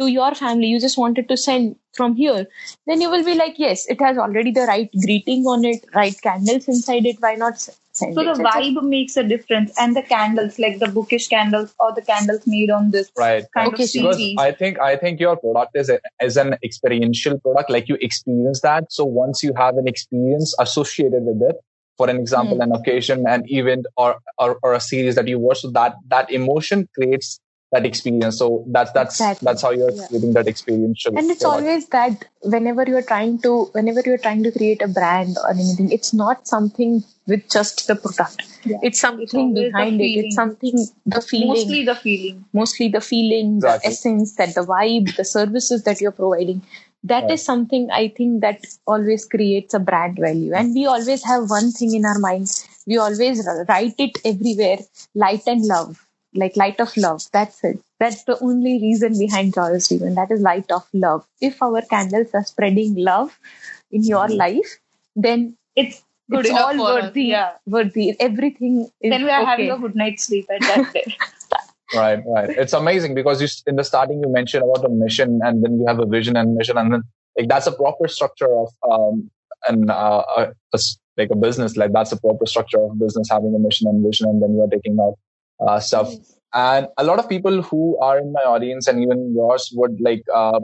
[0.00, 2.46] to your family you just wanted to send from here
[2.86, 6.20] then you will be like yes it has already the right greeting on it right
[6.28, 10.02] candles inside it why not so the So a- vibe makes a difference and the
[10.02, 13.44] candles like the bookish candles or the candles made on this Right.
[13.54, 16.56] kind Okay, of so- Because I think I think your product is a, is an
[16.64, 17.70] experiential product.
[17.70, 18.92] Like you experience that.
[18.92, 21.56] So once you have an experience associated with it,
[21.96, 22.62] for an example, Hmm.
[22.62, 26.28] an occasion, an event, or, or or a series that you watch, so that that
[26.32, 27.38] emotion creates
[27.74, 28.38] that experience.
[28.38, 29.46] So that's that's Exactly.
[29.46, 30.06] that's how you're Yeah.
[30.08, 31.16] creating that experiential.
[31.18, 31.62] and it's product.
[31.66, 35.90] always that whenever you're trying to whenever you're trying to create a brand or anything
[35.96, 38.78] it's not something with just the product Yeah.
[38.88, 40.76] it's something always the behind it it's something
[41.16, 43.88] the feeling mostly the feeling mostly the feeling Exactly.
[43.88, 46.62] the essence that the vibe the services that you're providing
[47.10, 47.40] That is Right.
[47.46, 51.94] something i think that always creates a brand value and we always have one thing
[51.98, 52.48] in our mind
[52.86, 54.78] we always write it everywhere
[55.14, 56.03] light and love
[56.34, 60.40] like light of love that's it that's the only reason behind joyous Even that is
[60.40, 63.38] light of love if our candles are spreading love
[63.90, 64.38] in your Mhm.
[64.44, 64.78] life
[65.16, 67.04] then It's good it's all for us.
[67.04, 67.52] worthy Yeah.
[67.66, 69.50] worthy everything is Then we are okay.
[69.50, 71.06] having a good night's sleep at that day.
[71.92, 72.50] Right, right.
[72.56, 75.86] It's amazing because you in the starting you mentioned about a mission, and then you
[75.86, 77.02] have a vision and mission, and then
[77.38, 79.30] like that's a proper structure of um
[79.68, 81.76] an uh, a, a s- like a business.
[81.76, 84.62] Like that's a proper structure of business having a mission and vision, and then you
[84.62, 85.14] are taking out
[85.60, 86.12] uh, stuff.
[86.52, 90.22] And a lot of people who are in my audience and even yours would like
[90.32, 90.60] uh,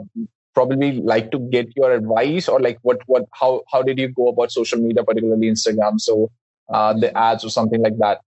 [0.53, 4.29] probably like to get your advice or like what what how how did you go
[4.29, 5.99] about social media, particularly Instagram?
[5.99, 6.31] So
[6.73, 8.21] uh, the ads or something like that.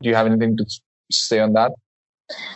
[0.00, 0.66] Do you have anything to
[1.10, 1.72] say on that?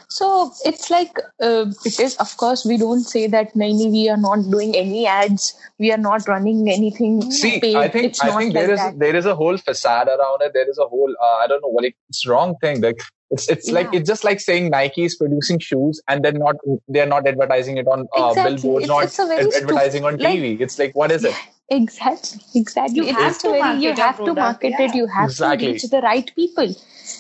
[0.09, 2.17] So it's like uh, it is.
[2.17, 5.55] Of course, we don't say that Naini, we are not doing any ads.
[5.79, 7.31] We are not running anything.
[7.31, 7.77] See, paid.
[7.77, 8.99] I think it's I not think like there is that.
[8.99, 10.53] there is a whole facade around it.
[10.55, 12.81] There is a whole uh, I don't know what it, it's wrong thing.
[12.81, 16.57] Like it's it's like it's just like saying Nike is producing shoes and then not
[16.89, 18.57] they're not advertising it on uh, Exactly.
[18.57, 20.61] billboards, It's- not it's ad- advertising on stupid- like- TV.
[20.61, 21.35] It's like what is it?
[21.73, 22.97] Exactly, exactly.
[22.97, 24.95] You It's have to very, market you your have to product, market it.
[24.97, 25.67] You have Exactly.
[25.69, 26.75] to reach the right people.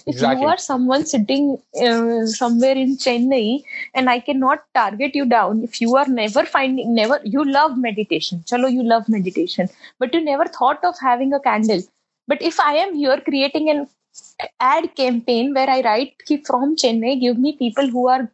[0.06, 0.42] If Exactly.
[0.42, 3.62] you are someone sitting uh, somewhere in Chennai
[3.94, 8.44] and I cannot target you down, if you are never finding, never, you love meditation.
[8.46, 11.82] Chalo, you love meditation, but you never thought of having a candle.
[12.28, 13.88] But if I am here creating an
[14.60, 18.30] ad campaign where I write "Ki from Chennai, give me people who are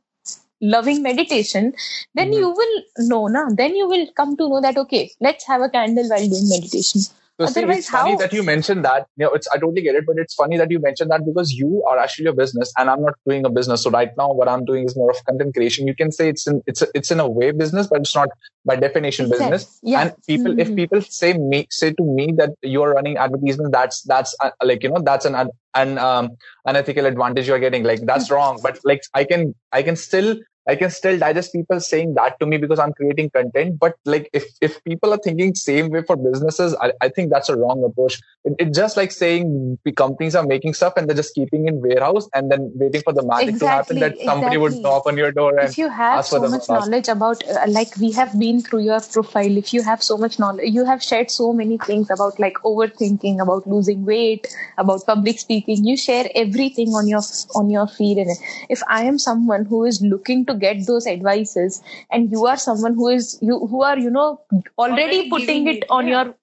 [0.60, 1.72] loving meditation,
[2.14, 2.38] then Mhm.
[2.42, 2.76] you will
[3.12, 3.42] know, na?
[3.62, 7.02] Then you will come to know that okay, let's have a candle while doing meditation.
[7.38, 9.08] So see, it's funny that you mentioned that.
[9.16, 11.52] You know, it's I totally get it, but it's funny that you mentioned that because
[11.52, 13.82] you are actually a business and I'm not doing a business.
[13.82, 15.86] So right now, what I'm doing is more of content creation.
[15.86, 18.30] You can say it's in it's a, it's in a way business, but it's not
[18.64, 19.78] by definition business.
[19.82, 20.00] Yeah.
[20.00, 20.76] And people, if Mhm.
[20.76, 24.88] people say me say to me that you're running advertisement, that's that's uh, like you
[24.88, 26.30] know that's an an um,
[26.64, 27.82] unethical advantage you're getting.
[27.84, 28.60] Like that's wrong.
[28.62, 30.36] But like I can I can still
[30.68, 33.78] I can still digest people saying that to me because I'm creating content.
[33.78, 37.48] But like if if people are thinking same way for businesses, I, I think that's
[37.48, 38.20] a wrong approach.
[38.44, 42.28] It, it's just like saying companies are making stuff and they're just keeping in warehouse
[42.34, 45.32] and then waiting for the magic to happen that Exactly, somebody would knock on your
[45.32, 46.86] door and if you have ask for so the much massage.
[46.86, 50.38] knowledge about uh, like we have been through your profile if you have so much
[50.38, 54.46] knowledge you have shared so many things about like overthinking about losing weight
[54.78, 57.22] about public speaking you share everything on your
[57.54, 58.30] on your feed and
[58.68, 62.94] if i am someone who is looking to get those advices and you are someone
[62.94, 64.40] who is you who are you know
[64.78, 66.24] already, Already putting it it, on yeah.
[66.24, 66.34] your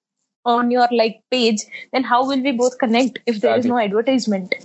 [0.45, 1.61] on your like page
[1.93, 3.69] then how will we both connect if there is Exactly.
[3.69, 4.55] no advertisement?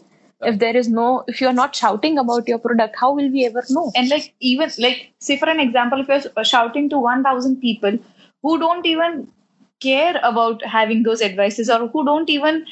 [0.40, 3.46] If there is no if you are not shouting about your product how will we
[3.46, 3.90] ever know?
[3.96, 7.98] And like even like say for an example if you're shouting to 1000 people
[8.42, 9.28] who don't even
[9.80, 12.64] care about having those advices or who don't even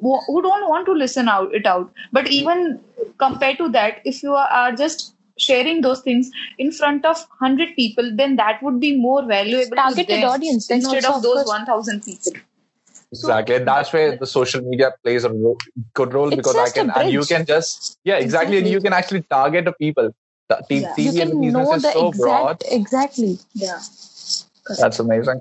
[0.00, 1.90] who don't want to listen out it out.
[2.12, 2.32] But hmm.
[2.32, 2.80] even
[3.18, 7.74] compared to that if you are, are just sharing those things in front of 100
[7.76, 11.22] people then that would be more valuable Targeted to them audience, then instead of of
[11.22, 12.32] those 1000 people
[13.12, 13.54] Exactly.
[13.56, 15.56] And that's where the social media plays a ro-
[15.94, 18.58] good role It's because I can, and you can just, yeah, exactly.
[18.58, 20.14] And you can actually target the people.
[20.48, 20.94] The T- Yeah.
[20.96, 22.60] TV you can know is the so broad.
[22.60, 23.80] exact exactly yeah
[24.78, 25.40] That's amazing.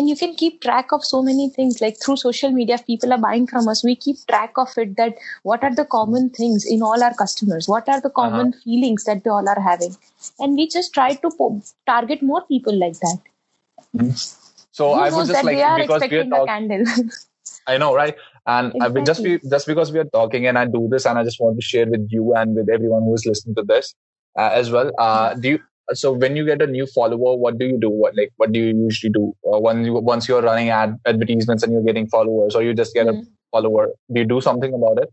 [0.00, 3.22] And you can keep track of so many things like through social media people are
[3.26, 5.14] buying from us we keep track of it that
[5.52, 8.60] what are the common things in all our customers what are the common Uh-huh.
[8.64, 9.96] feelings that they all are having
[10.40, 11.62] and we just try to po-
[11.94, 13.18] target more people like that
[14.72, 16.84] So Who I would just like, are because we're expecting a talking, candle
[17.66, 18.16] I know, right?
[18.46, 21.18] And I would just be, just because we are talking and I do this and
[21.18, 23.94] I just want to share with you and with everyone who is listening to this
[24.38, 24.90] uh, as well.
[24.98, 25.58] Uh, do you,
[25.94, 27.90] so when you get a new follower, what do you do?
[27.90, 29.34] What, like, what do you usually do?
[29.44, 32.94] Uh, once you, once you're running ad advertisements and you're getting followers or you just
[32.94, 33.26] get a Mm.
[33.52, 35.10] follower, do you do something about it?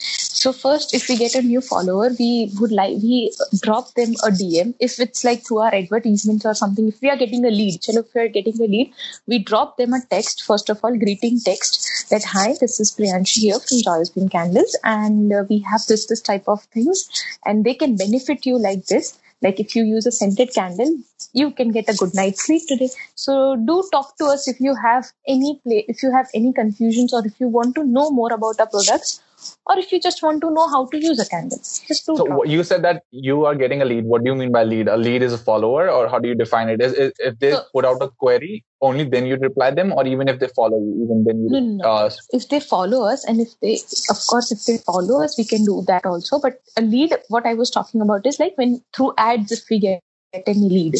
[0.00, 4.30] So first, if we get a new follower, we would like we drop them a
[4.30, 4.74] DM.
[4.78, 8.04] If it's like through our advertisements or something, if we are getting a lead, chalo,
[8.04, 8.92] if we are getting a lead,
[9.26, 10.44] we drop them a text.
[10.44, 14.76] First of all, greeting text that hi, this is Priyanshi here from Joyous Bean Candles,
[14.84, 17.08] and uh, we have this this type of things,
[17.44, 19.18] and they can benefit you like this.
[19.42, 20.96] Like if you use a scented candle,
[21.32, 22.90] you can get a good night's sleep today.
[23.14, 27.12] So do talk to us if you have any play, if you have any confusions,
[27.12, 29.20] or if you want to know more about our products
[29.66, 31.58] or if you just want to know how to use a candle.
[31.58, 34.04] Just So you said that you are getting a lead.
[34.04, 34.88] What do you mean by lead?
[34.88, 36.80] A lead is a follower, or how do you define it?
[36.80, 40.06] Is, is if they So- put out a query, only then you reply them, or
[40.06, 41.50] even if they follow you, even then you.
[41.50, 41.84] No, no.
[41.84, 43.74] Uh, If they follow us, and if they,
[44.10, 46.38] of course, if they follow us, we can do that also.
[46.40, 49.78] But a lead, what I was talking about is like when through ads, if we
[49.80, 50.00] get,
[50.32, 50.96] get any lead,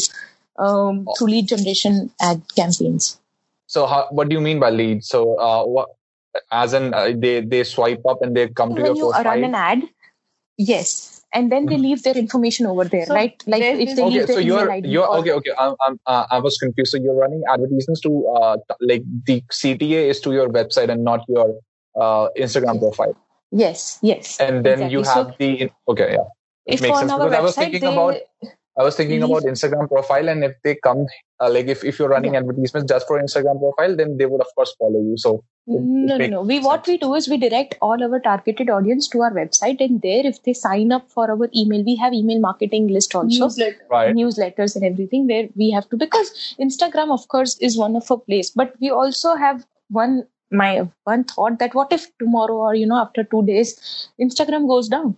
[0.57, 3.17] um, through lead generation ad campaigns.
[3.67, 5.03] so how, what do you mean by lead?
[5.03, 5.89] So uh, what?
[6.51, 9.23] As in, uh, they they swipe up and they come to when your you profile.
[9.23, 9.83] run an ad,
[10.57, 13.41] yes, and then they leave their information over there, So right?
[13.47, 15.31] Like if they okay, leave their so email you're ID you're okay.
[15.31, 16.91] Okay, I'm, I'm, uh, I was confused.
[16.91, 21.21] So you're running advertisements to uh, like the CTA is to your website and not
[21.27, 21.55] your
[21.99, 23.15] uh, Instagram profile,
[23.51, 24.39] Yes, yes.
[24.39, 25.57] and then you exactly.
[25.57, 26.25] have the okay, yeah.
[26.67, 28.15] if makes on sense, our because I was website thinking they, about-
[28.79, 31.05] I was thinking about Instagram profile, and if they come,
[31.41, 32.39] uh, like if, if you're running Yeah.
[32.39, 35.17] advertisements just for Instagram profile, then they would of course follow you.
[35.17, 36.41] So it- no, it no, no.
[36.51, 40.01] We what we do is we direct all our targeted audience to our website, and
[40.01, 43.85] there, if they sign up for our email, we have email marketing list also, newsletter
[43.91, 46.33] right, newsletters and everything, where we have to because
[46.69, 50.19] Instagram, of course, is one of a place, but we also have one
[50.51, 54.87] my one thought that what if tomorrow or you know after two days, Instagram goes
[54.87, 55.17] down,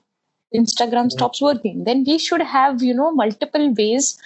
[0.55, 4.17] Instagram stops working, then we should have you know multiple ways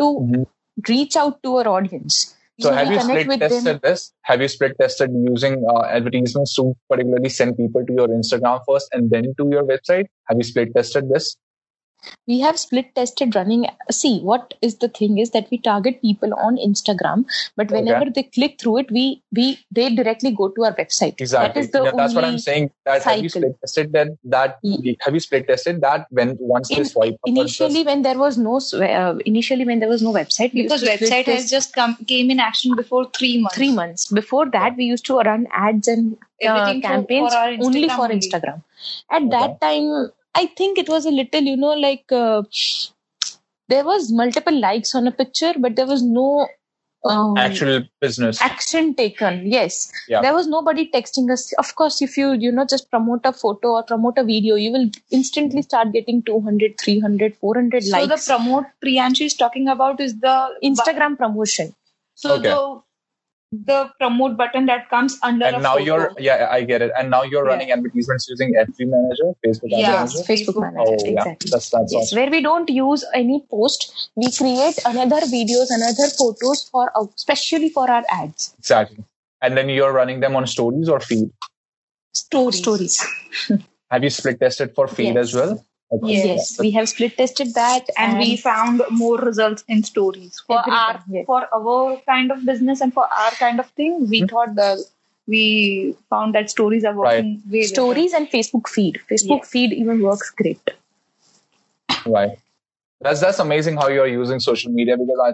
[0.00, 0.46] to Mhm.
[0.88, 2.34] reach out to our audience.
[2.60, 3.50] So we have you split with them.
[3.50, 4.12] tested this?
[4.22, 8.88] Have you split tested using uh, advertisements to particularly send people to your Instagram first
[8.92, 10.06] and then to your website?
[10.28, 11.36] Have you split tested this?
[12.26, 16.32] We have split tested running see what is the thing is that we target people
[16.46, 17.24] on instagram
[17.56, 17.76] but Okay.
[17.80, 19.04] whenever they click through it we
[19.38, 19.46] we
[19.78, 21.48] they directly go to our website Exactly.
[21.48, 22.70] that is the Yeah, that's what I'm saying.
[22.86, 26.68] That have you split tested that that Ye- have you split tested that when once
[26.68, 28.56] they In- swipe initially just- when there was no
[28.88, 31.96] uh, initially when there was no website because used to split website has just come
[32.12, 35.88] came in action before three months three months before that we used to run ads
[35.96, 38.18] and uh, Everything for- campaigns for only Instagram for only.
[38.20, 38.62] instagram
[39.10, 39.30] at Okay.
[39.38, 39.88] that time
[40.34, 42.42] i think it was a little you know like uh,
[43.68, 46.46] there was multiple likes on a picture but there was no
[47.06, 48.40] um, Actual business.
[48.40, 50.22] action taken yes Yeah.
[50.22, 53.72] there was nobody texting us of course if you you know just promote a photo
[53.78, 58.26] or promote a video you will instantly start getting 200 300 400 So the likes
[58.26, 61.74] promote Priyanshi is talking about is the instagram promotion
[62.14, 62.48] So Okay.
[62.48, 62.80] the
[63.66, 65.84] the promote button that comes under a and now photo.
[65.84, 67.50] you're yeah i get it and now you're Yeah.
[67.52, 69.92] running advertisements using f3 manager facebook Ad Yeah.
[69.92, 70.60] manager facebook Facebook.
[70.60, 72.18] manager oh yeah exactly that's that's yes awesome.
[72.18, 77.70] where we don't use any post we create another videos another photos for uh, especially
[77.78, 79.04] for our ads exactly
[79.42, 81.28] and then you're running them on stories or feed
[82.12, 82.58] stories.
[82.58, 82.96] stories
[83.90, 85.24] have you split tested for feed Yes.
[85.28, 85.62] as well okay.
[86.02, 86.24] Yes.
[86.26, 90.72] yes we have split tested that and we found more results in stories for Everything,
[90.80, 91.26] our yes.
[91.26, 94.26] for our kind of business and for our kind of thing we Hmm.
[94.26, 94.78] thought that
[95.26, 97.74] we found that stories are working way better.
[97.74, 99.50] stories and facebook feed facebook Yes.
[99.50, 100.70] feed even works great
[102.06, 102.32] right
[103.00, 105.32] that's that's amazing how you're using social media because i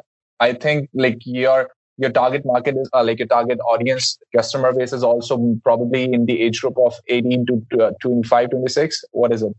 [0.48, 4.92] i think like your your target market is uh, like your target audience customer base
[4.92, 9.42] is also probably in the age group of 18 to uh, 25 26 what is
[9.42, 9.52] it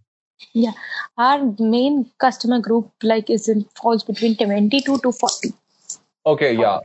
[1.17, 5.53] our main customer group like is in falls between 22 to 40
[6.25, 6.79] okay yeah.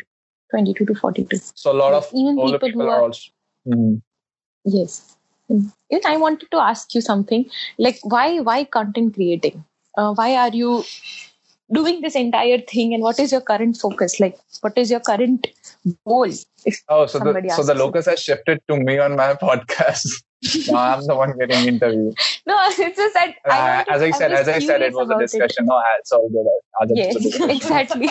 [0.51, 4.01] 22 to 42 so a lot of Even older people people, who are are- also
[4.65, 5.17] yes.
[5.51, 5.73] Mm.
[5.91, 7.49] even i wanted to ask you something.
[7.79, 9.65] Like why why content creating?
[9.97, 10.85] Uh, why are you
[11.73, 14.19] doing this entire thing and what is your current focus?
[14.19, 15.47] Like what is your current
[16.05, 16.25] goal
[16.65, 20.23] if Oh, so the so the locus has shifted to me on my podcast.
[20.69, 22.15] Now I'm the one getting interviewed.
[22.47, 25.67] no it's just that Uh, as I said, as I said, it was a discussion.
[25.67, 26.47] No, it's all good.
[26.81, 27.51] I'll yes it's a discussion.
[27.57, 28.09] exactly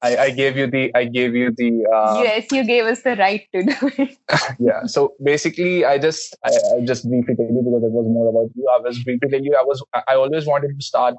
[0.00, 3.16] I, I gave you the I gave you the uh, yes you gave us the
[3.16, 4.16] right to do it
[4.58, 4.86] yeah.
[4.86, 8.50] So basically, I just I, I just briefly tell you because it was more about
[8.56, 8.66] you.
[8.74, 11.14] I was briefly tell you I was I always wanted to start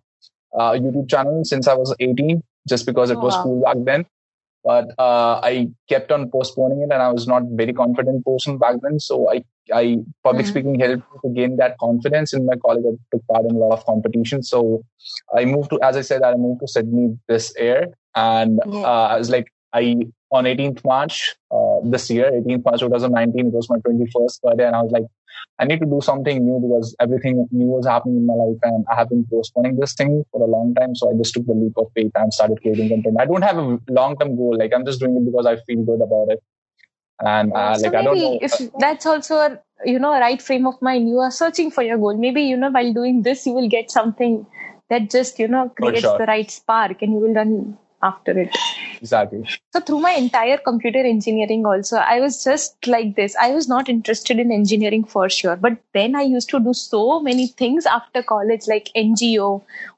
[0.53, 3.43] a YouTube channel since I was 18, just because it was Wow.
[3.43, 4.05] cool back then.
[4.64, 8.76] But uh, I kept on postponing it, and I was not very confident person back
[8.82, 8.99] then.
[8.99, 9.43] So I
[9.74, 10.49] I public Mhm.
[10.49, 12.86] speaking helped me to gain that confidence in my college.
[12.91, 14.49] I took part in a lot of competitions.
[14.49, 14.84] So
[15.36, 18.82] I moved to, as I said, I moved to Sydney this year, and Yeah.
[18.91, 19.97] uh, I was like, I
[20.32, 24.76] on 18th March uh, this year, 18th March 2019, it was my 21st birthday, and
[24.76, 25.05] I was like,
[25.59, 28.86] I need to do something new because everything new was happening in my life, and
[28.91, 30.95] I have been postponing this thing for a long time.
[30.95, 33.17] So I just took the leap of faith and started creating content.
[33.19, 36.01] I don't have a long-term goal; like I'm just doing it because I feel good
[36.01, 36.43] about it,
[37.19, 38.39] and uh, so like I don't know.
[38.41, 41.84] if that's also a you know a right frame of mind you are searching for
[41.84, 44.45] your goal maybe you know while doing this you will get something
[44.89, 46.17] that just you know creates sure.
[46.17, 48.58] the right spark and you will run after it.
[49.01, 49.45] Exactly.
[49.74, 53.36] so through my entire computer engineering also i was just like this.
[53.45, 55.56] I was not interested in engineering for sure.
[55.56, 59.49] But then i used to do so many things after college like ngo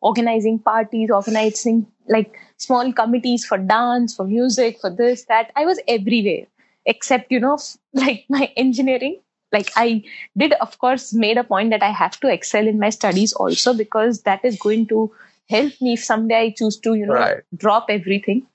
[0.01, 5.51] organizing parties organizing like small committees for dance for music for this that.
[5.55, 6.45] I was everywhere
[6.85, 7.57] except you know
[7.93, 9.19] like my engineering.
[9.51, 10.03] Like i
[10.35, 13.73] did of course made a point that i have to excel in my studies also
[13.73, 15.11] because that is going to
[15.49, 17.43] help me if someday i choose to you know Right.
[17.65, 18.45] drop everything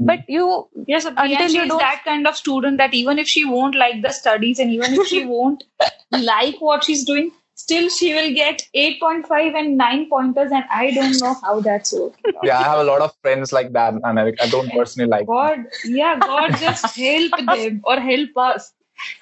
[0.00, 0.06] Mm.
[0.08, 0.44] but you
[0.86, 3.74] Yes, Until Until you is don't- that kind of student that even if she won't
[3.82, 5.64] like the studies and even if she won't
[6.10, 11.16] like what she's doing, still she will get 8.5 and 9 pointers, and I don't
[11.20, 12.34] know how that's working.
[12.42, 15.26] Yeah, I have a lot of friends like that, and I, I don't personally like.
[15.26, 15.34] them.
[15.34, 18.72] God, yeah, God just help them or help us.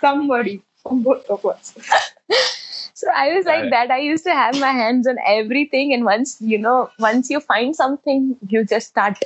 [0.00, 1.74] Somebody, from both of us.
[3.02, 6.36] so i was like that i used to have my hands on everything and once
[6.54, 9.24] you know once you find something you just start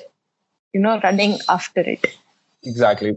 [0.73, 2.07] you know running after it
[2.67, 3.17] Exactly.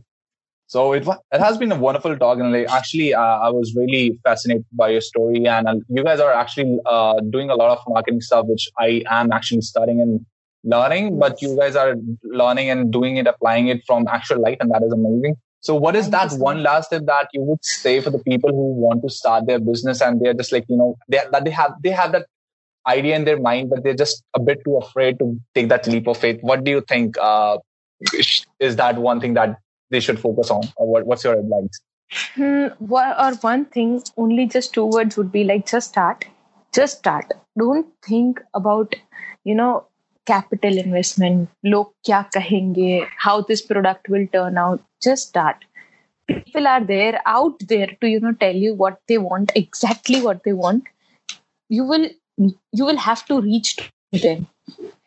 [0.68, 4.20] So it it has been a wonderful talk, and like actually, uh, I was really
[4.24, 7.80] fascinated by your story, and uh, you guys are actually uh, doing a lot of
[7.88, 10.26] marketing stuff, which I am actually studying and
[10.64, 11.18] learning.
[11.18, 14.84] But you guys are learning and doing it, applying it from actual life, and that
[14.84, 15.38] is amazing.
[15.62, 18.74] So, what is that one last tip that you would say for the people who
[18.74, 21.74] want to start their business and they're just like you know they that they have
[21.84, 22.28] they have that
[22.88, 26.07] idea in their mind, but they're just a bit too afraid to take that leap
[26.07, 26.39] of faith.
[26.41, 27.18] What do you think?
[27.18, 27.57] Uh,
[28.60, 29.57] is that one thing that
[29.89, 31.82] they should focus on or what, what's your advice
[32.36, 36.26] Hmm, or one thing only just two words would be like just start
[36.74, 38.95] just start don't think about
[39.43, 39.86] you know
[40.26, 45.66] capital investment log kya kahenge how this product will turn out just start
[46.30, 50.44] people are there out there to you know tell you what they want exactly what
[50.44, 50.84] they want.
[51.70, 54.48] You will you will have to reach to them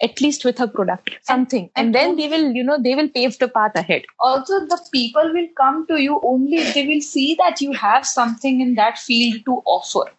[0.02, 1.70] at least with a product something.
[1.76, 4.04] And, and then they will you know they will pave the path ahead.
[4.18, 8.06] Also, the people will come to you only if they will see that you have
[8.06, 10.10] something in that field to offer.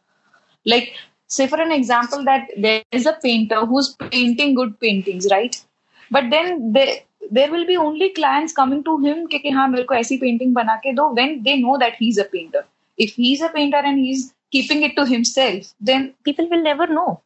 [0.65, 0.93] Like,
[1.32, 5.60] say for an example, that there is a painter who's painting good paintings, right?
[6.10, 9.94] But then they, there will be only clients coming to him कि हाँ मेरे को
[9.94, 12.64] ऐसी painting बना के दो when they know that he's a painter.
[12.96, 17.20] If he's a painter and he's keeping it to himself, then people will never know.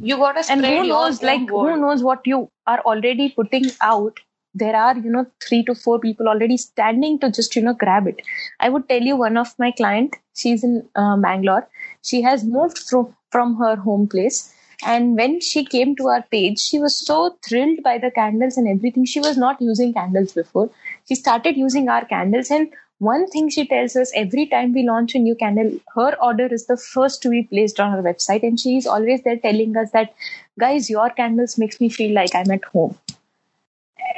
[0.00, 4.20] You gotta and who knows, like who knows what you are already putting out.
[4.54, 8.06] There are, you know, three to four people already standing to just, you know, grab
[8.06, 8.20] it.
[8.60, 10.16] I would tell you one of my client.
[10.34, 11.66] She's in uh, Bangalore.
[12.02, 14.53] She has moved from from her home place
[14.83, 18.67] and when she came to our page, she was so thrilled by the candles and
[18.67, 19.05] everything.
[19.05, 20.69] She was not using candles before.
[21.07, 22.51] She started using our candles.
[22.51, 22.69] And
[22.99, 26.67] one thing she tells us every time we launch a new candle, her order is
[26.67, 28.43] the first to be placed on our website.
[28.43, 30.13] And she is always there telling us that,
[30.59, 32.97] guys, your candles makes me feel like I'm at home.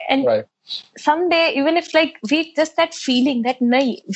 [0.09, 0.45] And right
[0.97, 3.57] someday even if like we just that feeling that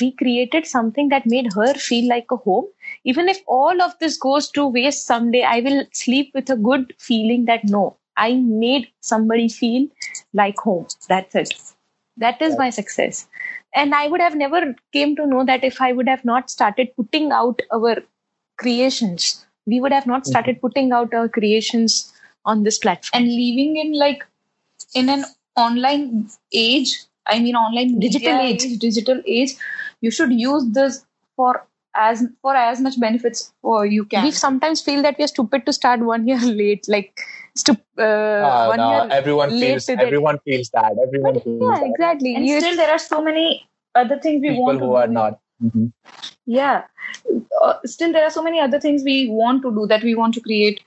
[0.00, 2.66] we created something that made her feel like a home
[3.04, 6.94] even if all of this goes to waste someday i will sleep with a good
[6.98, 7.84] feeling that no
[8.16, 9.88] i made somebody feel
[10.32, 10.86] like home.
[11.08, 11.54] That's it.
[12.16, 13.26] That is my success.
[13.74, 16.92] And i would have never came to know that if i would have not started
[16.96, 17.96] putting out our
[18.56, 20.30] creations we would have not mm-hmm.
[20.30, 22.12] started putting out our creations
[22.44, 23.22] on this platform.
[23.22, 24.24] And living in like
[24.94, 25.24] in an
[25.56, 26.92] online age
[27.26, 29.54] i mean online digital age, age digital age
[30.00, 31.04] you should use this
[31.36, 34.24] for as for as much benefits for you can.
[34.24, 37.20] We sometimes feel that we are stupid to start one year late, like
[37.56, 40.44] stup- uh, uh, one no, year everyone feels everyone that.
[40.44, 41.90] feels that everyone feels yeah that.
[41.90, 42.34] exactly.
[42.36, 45.38] And still, there are so many other things we People want who are not.
[45.62, 45.86] Mm-hmm.
[46.46, 46.82] Yeah,
[47.62, 50.34] uh, still there are so many other things we want to do that we want
[50.34, 50.80] to create.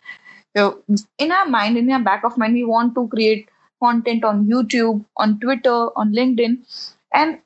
[0.55, 0.83] So
[1.17, 3.49] in our mind, in our back of mind, we want to create
[3.81, 6.57] content on YouTube, on Twitter, on LinkedIn,
[7.13, 7.39] and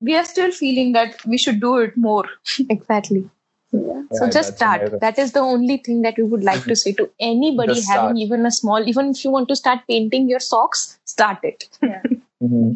[0.00, 2.24] we are still feeling that we should do it more.
[2.70, 3.28] exactly.
[3.72, 4.02] Yeah.
[4.12, 4.82] So just start.
[4.82, 4.98] Amazing.
[5.00, 8.46] That is the only thing that we would like to say to anybody having even
[8.46, 11.68] a small, even if you want to start painting your socks, start it.
[11.82, 12.02] Yeah.
[12.42, 12.74] mm-hmm.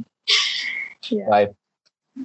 [1.15, 1.27] yeah.
[1.27, 1.49] Right.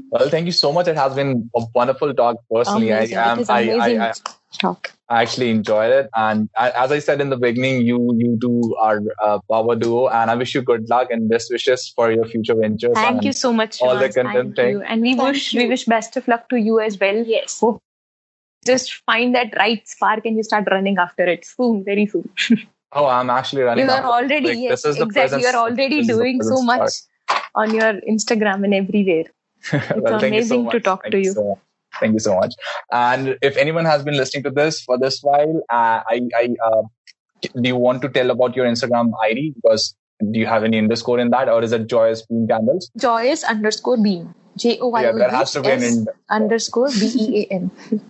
[0.10, 0.88] Well, thank you so much.
[0.88, 2.38] It has been a wonderful talk.
[2.52, 3.18] Personally, amazing.
[3.18, 4.14] I, um, I, I, I,
[4.58, 4.92] talk.
[5.10, 9.02] I actually enjoyed it, and as I said in the beginning, you you two are
[9.20, 12.56] a power duo, and I wish you good luck and best wishes for your future
[12.56, 12.94] ventures.
[12.94, 13.82] Thank you so much.
[13.82, 14.56] All the content.
[14.56, 14.82] Thank you.
[14.82, 15.64] And we Thank wish you.
[15.64, 17.16] we wish best of luck to you as well.
[17.16, 17.60] Yes.
[17.60, 17.82] Hope
[18.66, 22.30] just find that right spark and you start running after it soon, very soon.
[22.92, 23.86] oh, I'm actually running.
[23.86, 25.42] You are already like, yes, exactly.
[25.42, 26.92] You are already doing so much
[27.56, 29.26] on your Instagram and everywhere.
[29.74, 31.34] It's well, amazing so to talk thank to you.
[31.34, 31.60] So
[32.00, 32.54] thank you so much.
[32.92, 36.84] And if anyone has been listening to this for this while, uh, I, I uh,
[37.42, 39.54] do you want to tell about your Instagram ID?
[39.56, 39.96] Because
[40.32, 42.90] do you have any underscore in that, or is it Joyous Bean Candles?
[42.98, 44.34] Joyous underscore Bean.
[44.56, 47.72] J O Y O S underscore B E A N.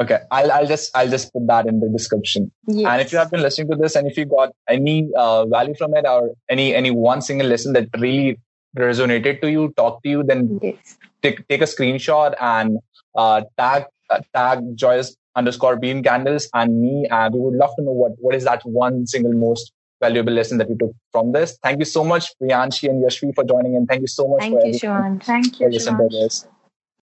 [0.00, 2.52] Okay, I'll I'll just I'll just put that in the description.
[2.68, 2.88] Yes.
[2.88, 5.74] And if you have been listening to this, and if you got any uh, value
[5.76, 8.38] from it, or any any one single lesson that really
[8.78, 10.98] resonated to you, talk to you, then yes.
[11.22, 12.78] take take a screenshot and
[13.14, 17.82] uh, tag uh, tag joyous underscore bean candles and me, and we would love to
[17.82, 21.58] know what what is that one single most valuable lesson that you took from this.
[21.62, 23.86] Thank you so much, Priyanshi and Yashvi, for joining in.
[23.86, 24.40] Thank you so much.
[24.42, 25.18] Thank you, Sean.
[25.20, 26.57] Thank you, Sean.